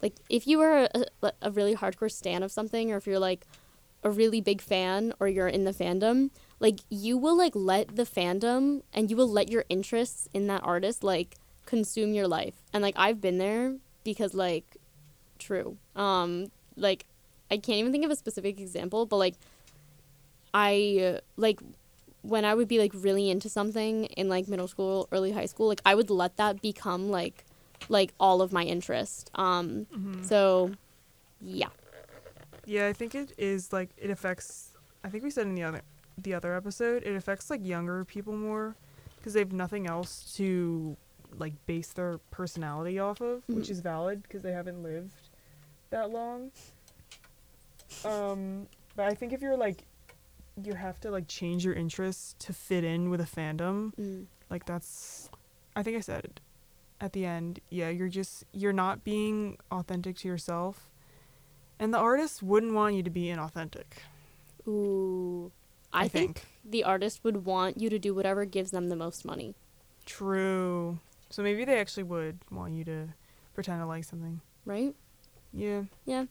[0.03, 0.89] like if you are
[1.23, 3.47] a, a really hardcore stan of something or if you're like
[4.03, 8.05] a really big fan or you're in the fandom, like you will like let the
[8.05, 11.37] fandom and you will let your interests in that artist like
[11.67, 12.55] consume your life.
[12.73, 14.65] And like I've been there because like
[15.39, 15.77] true.
[15.97, 17.05] Um like
[17.51, 19.35] I can't even think of a specific example, but like
[20.53, 21.61] I like
[22.23, 25.69] when I would be like really into something in like middle school, early high school,
[25.69, 27.45] like I would let that become like
[27.89, 29.31] like all of my interest.
[29.35, 30.25] Um Mhm.
[30.25, 30.73] so
[31.41, 31.69] yeah.
[32.67, 34.71] Yeah, I think it is like it affects.
[35.03, 35.83] I think we said in the other
[36.19, 38.77] the other episode, it affects like younger people more
[39.17, 40.97] because they have nothing else to
[41.39, 43.71] like base their personality off of, which Mhm.
[43.71, 45.13] is valid because they haven't lived
[45.91, 46.51] that long.
[48.05, 48.67] Um,
[48.97, 49.85] but I think if you're like,
[50.63, 53.95] you have to like change your interests to fit in with a fandom.
[53.97, 54.27] Mm.
[54.51, 55.31] Like that's,
[55.77, 56.41] I think I said it
[57.01, 57.61] at the end.
[57.71, 60.91] Yeah, you're just you're not being authentic to yourself,
[61.79, 63.85] and the artist wouldn't want you to be inauthentic.
[64.69, 65.51] Ooh.
[65.93, 66.49] I, I, think, think.
[66.65, 69.57] the artist would want you to do whatever gives them the most money.
[70.07, 70.99] True.
[71.31, 73.09] So maybe they actually would want you to
[73.55, 74.41] pretend to like something.
[74.65, 74.95] Right?
[75.53, 75.85] Yeah.
[76.05, 76.25] Yeah.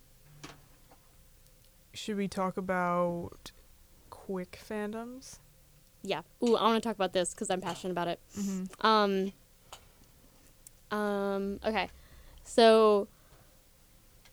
[1.94, 3.52] Should we talk about
[4.10, 5.40] quick fandoms?
[6.04, 6.22] Yeah.
[6.44, 8.20] Ooh, I want to talk about this because I'm passionate about it.
[8.38, 8.86] Mm-hmm.
[8.86, 9.34] Um.
[10.92, 11.60] Um.
[11.66, 11.90] Okay.
[12.44, 13.08] So.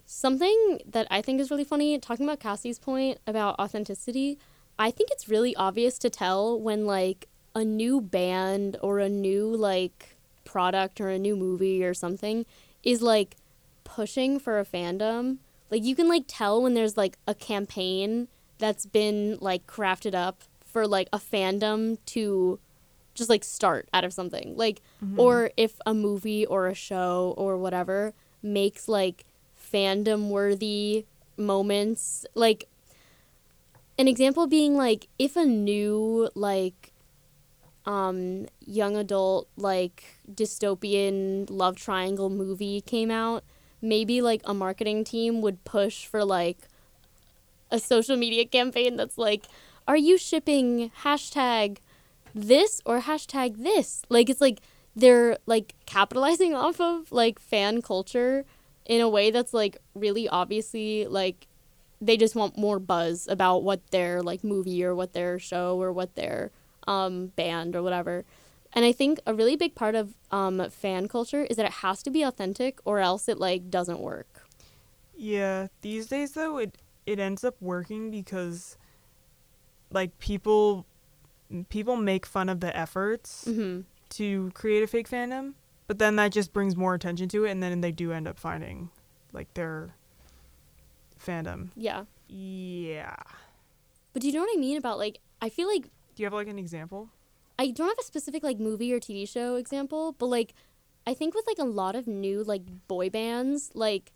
[0.08, 4.38] Something that I think is really funny, talking about Cassie's point about authenticity,
[4.78, 9.48] I think it's really obvious to tell when like a new band or a new
[9.48, 10.15] like
[10.56, 12.46] product or a new movie or something
[12.82, 13.36] is like
[13.84, 15.36] pushing for a fandom.
[15.70, 18.28] Like you can like tell when there's like a campaign
[18.58, 22.58] that's been like crafted up for like a fandom to
[23.14, 24.56] just like start out of something.
[24.56, 25.20] Like Mm-hmm.
[25.20, 29.26] or if a movie or a show or whatever makes like
[29.72, 31.04] fandom worthy
[31.36, 32.66] moments like
[33.98, 36.92] an example being like if a new like
[37.84, 43.44] um young adult like dystopian love triangle movie came out
[43.80, 46.58] maybe like a marketing team would push for like
[47.70, 49.46] a social media campaign that's like
[49.88, 51.78] are you shipping hashtag
[52.34, 54.02] this or hashtag this?
[54.08, 54.60] Like it's like
[54.94, 58.44] they're like capitalizing off of like fan culture
[58.84, 61.46] in a way that's like really obviously like
[62.00, 65.92] they just want more buzz about what their like movie or what their show or
[65.92, 66.50] what their
[66.86, 68.24] um band or whatever
[68.76, 72.02] and i think a really big part of um fan culture is that it has
[72.02, 74.46] to be authentic or else it like doesn't work
[75.18, 78.76] Yeah, these days though it it ends up working because
[79.90, 80.84] like people
[81.70, 83.80] people make fun of the efforts mm-hmm.
[84.18, 85.54] to create a fake fandom,
[85.86, 88.38] but then that just brings more attention to it and then they do end up
[88.38, 88.90] finding
[89.32, 89.94] like their
[91.24, 91.70] fandom.
[91.76, 93.16] yeah Yeah.
[94.12, 96.34] but do you know what i mean about like i feel like Do you have
[96.34, 97.08] like an example?
[97.58, 100.54] I don't have a specific like movie or TV show example, but like
[101.06, 104.12] I think with like a lot of new like boy bands, like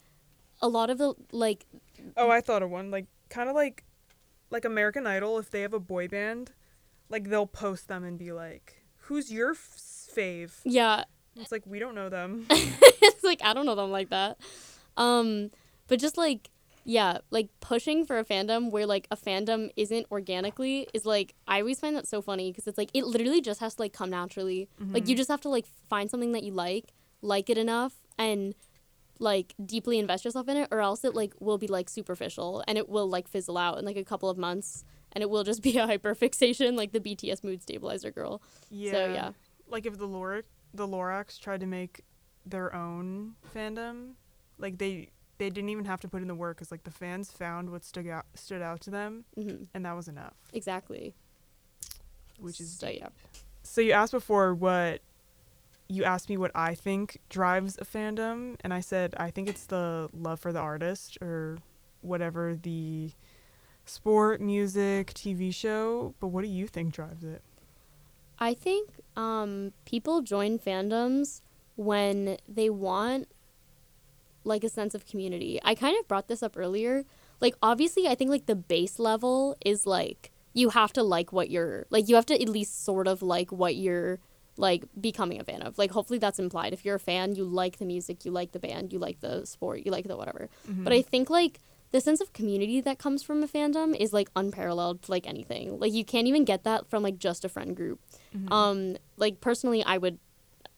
[0.60, 1.66] a lot of the like
[2.16, 2.90] Oh, I thought of one.
[2.90, 3.84] Like kind of like
[4.50, 6.52] like American Idol if they have a boy band,
[7.08, 9.78] like they'll post them and be like, "Who's your f-
[10.14, 11.04] fave?" yeah,
[11.36, 12.46] It's like we don't know them.
[12.50, 14.38] it's like I don't know them like that.
[14.96, 15.50] Um,
[15.88, 16.50] but just like
[16.84, 21.60] yeah, like pushing for a fandom where like a fandom isn't organically is like I
[21.60, 24.10] always find that so funny because it's like it literally just has to like come
[24.10, 24.68] naturally.
[24.78, 25.18] Like you mm-hmm.
[25.18, 28.54] just have to like find something that you like, like it enough, and
[29.18, 32.78] like deeply invest yourself in it, or else it like will be like superficial and
[32.78, 34.84] it will like fizzle out in like a couple of months.
[35.12, 38.40] And it will just be a hyper fixation like the BTS mood stabilizer girl.
[38.70, 38.92] Yeah.
[38.92, 39.30] So yeah,
[39.68, 42.04] Like if the Lorax the Lorax tried to make
[42.46, 44.12] their own fandom,
[44.58, 45.10] like they
[45.40, 47.82] they didn't even have to put in the work because like the fans found what
[47.82, 50.34] stood out stood out to them, hmm and that was enough.
[50.52, 51.14] exactly.
[52.38, 53.08] Which is so yeah.
[53.62, 55.00] so you asked before what
[55.88, 59.66] you asked me what I think drives a fandom, and I said I think it's
[59.66, 61.58] the love for the artist or
[62.02, 63.10] whatever the
[63.86, 66.14] sport, music, TV show.
[66.20, 67.42] But what do you think drives it?
[68.38, 71.40] I think um, people join fandoms
[71.76, 73.28] when they want
[74.50, 75.58] like a sense of community.
[75.64, 77.04] I kind of brought this up earlier.
[77.40, 81.48] Like obviously I think like the base level is like you have to like what
[81.48, 84.18] you're like you have to at least sort of like what you're
[84.56, 85.78] like becoming a fan of.
[85.78, 86.72] Like hopefully that's implied.
[86.72, 89.46] If you're a fan, you like the music, you like the band, you like the
[89.46, 90.48] sport, you like the whatever.
[90.68, 90.84] Mm-hmm.
[90.84, 91.60] But I think like
[91.92, 95.78] the sense of community that comes from a fandom is like unparalleled to like anything.
[95.78, 98.00] Like you can't even get that from like just a friend group.
[98.36, 98.52] Mhm.
[98.52, 100.18] Um like personally I would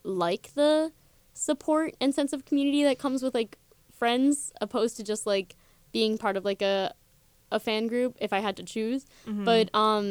[0.04, 0.92] like the
[1.34, 3.58] support and sense of community that comes with like
[4.02, 5.54] friends opposed to just like
[5.92, 6.76] being part of like a
[7.52, 9.02] a fan group if I had to choose.
[9.26, 9.44] Mhm.
[9.44, 10.06] But um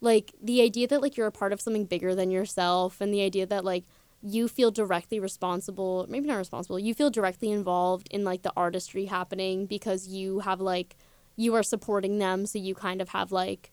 [0.00, 3.22] like the idea that like you're a part of something bigger than yourself and the
[3.30, 3.84] idea that like
[4.22, 9.04] you feel directly responsible, maybe not responsible, you feel directly involved in like the artistry
[9.18, 10.96] happening because you have like
[11.44, 13.70] you are supporting them so you kind of have like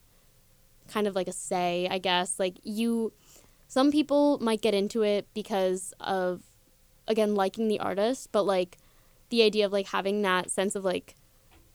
[0.94, 2.30] kind of like a say, I guess.
[2.44, 3.14] Like you
[3.68, 6.42] some people might get into it because of
[7.08, 8.78] again liking the artist, but like
[9.34, 11.16] the idea of like having that sense of like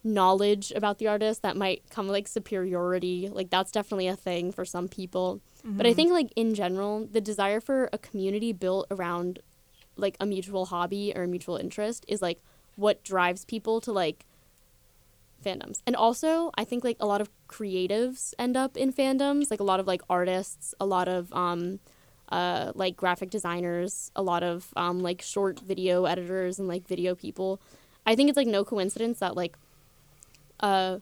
[0.05, 4.65] knowledge about the artist that might come like superiority like that's definitely a thing for
[4.65, 5.97] some people but i Mhm.
[5.97, 9.41] think like in general the desire for a community built around
[9.97, 12.39] like a mutual hobby or a mutual interest is like
[12.77, 14.25] what drives people to like
[15.45, 19.61] fandoms and also i think like a lot of creatives end up in fandoms like
[19.61, 21.81] a lot of like artists a lot of um
[22.31, 27.15] uh like graphic designers a lot of um like short video editors and like video
[27.15, 27.61] people.
[28.07, 29.57] I think it's like no coincidence that like
[30.61, 30.99] uh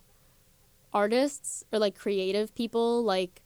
[0.92, 3.42] artists or like creative people like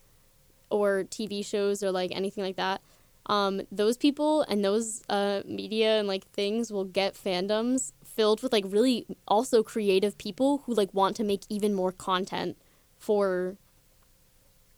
[0.70, 2.80] or TV shows or like anything like that
[3.26, 8.52] um those people and those uh media and like things will get fandoms filled with
[8.52, 12.56] like really also creative people who like want to make even more content
[12.98, 13.56] for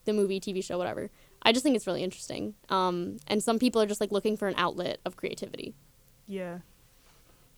[0.05, 1.11] the movie TV show whatever
[1.43, 4.49] I just think it's really interesting um and some people are just like looking for
[4.49, 5.75] an outlet of creativity
[6.27, 6.59] Yeah.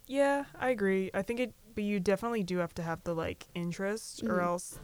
[0.07, 1.11] Yeah, I agree.
[1.15, 4.43] I think it, but you definitely do have to have the like interest, or Mhm.
[4.45, 4.79] else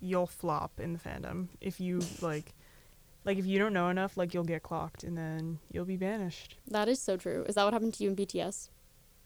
[0.00, 1.48] you'll flop in the fandom.
[1.60, 2.54] If you like,
[3.24, 6.56] like if you don't know enough, like you'll get clocked, and then you'll be banished.
[6.68, 8.70] that is so true is that what happened to you in BTS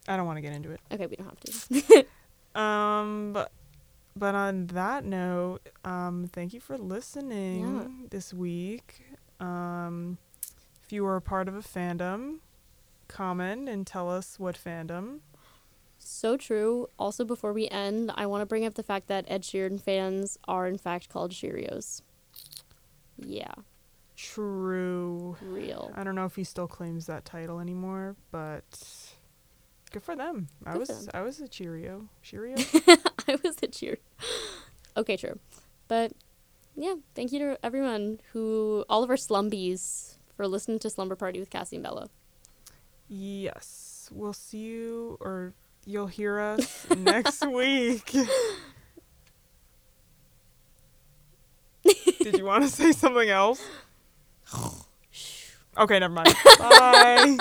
[0.07, 0.81] I don't want to get into it.
[0.93, 2.07] okay we don't have to
[2.61, 3.51] Um, but
[4.19, 8.07] but on that note, um, thank you for listening Yeah.
[8.11, 9.03] this week.
[9.41, 10.19] Um,
[10.85, 12.39] if you were a part of a fandom,
[13.07, 15.21] comment and tell us what fandom.
[15.99, 16.89] So true.
[16.99, 20.39] Also, before we end, I want to bring up the fact that Ed Sheeran fans
[20.47, 22.03] are in fact called Cheerios.
[23.17, 23.53] Yeah,
[24.17, 25.37] True.
[25.41, 25.93] real.
[25.95, 29.08] I don't know if he still claims that title anymore, but
[29.89, 30.49] good for them.
[30.67, 31.09] I was them.
[31.15, 32.09] I was a Cheerio.
[32.23, 32.57] Cheerio.
[33.29, 33.99] I was a cheer.
[34.97, 35.39] Okay, true.
[35.87, 36.11] But
[36.75, 41.39] yeah, thank you to everyone who, all of our slumbies, for listening to Slumber Party
[41.39, 42.09] with Cassie and Bella.
[43.09, 44.09] yes.
[44.11, 45.53] We'll see you or
[45.87, 48.11] you'll hear us next week.
[52.21, 53.63] Did you want to say something else?
[55.77, 56.35] Okay, never mind.
[56.59, 57.39] Bye.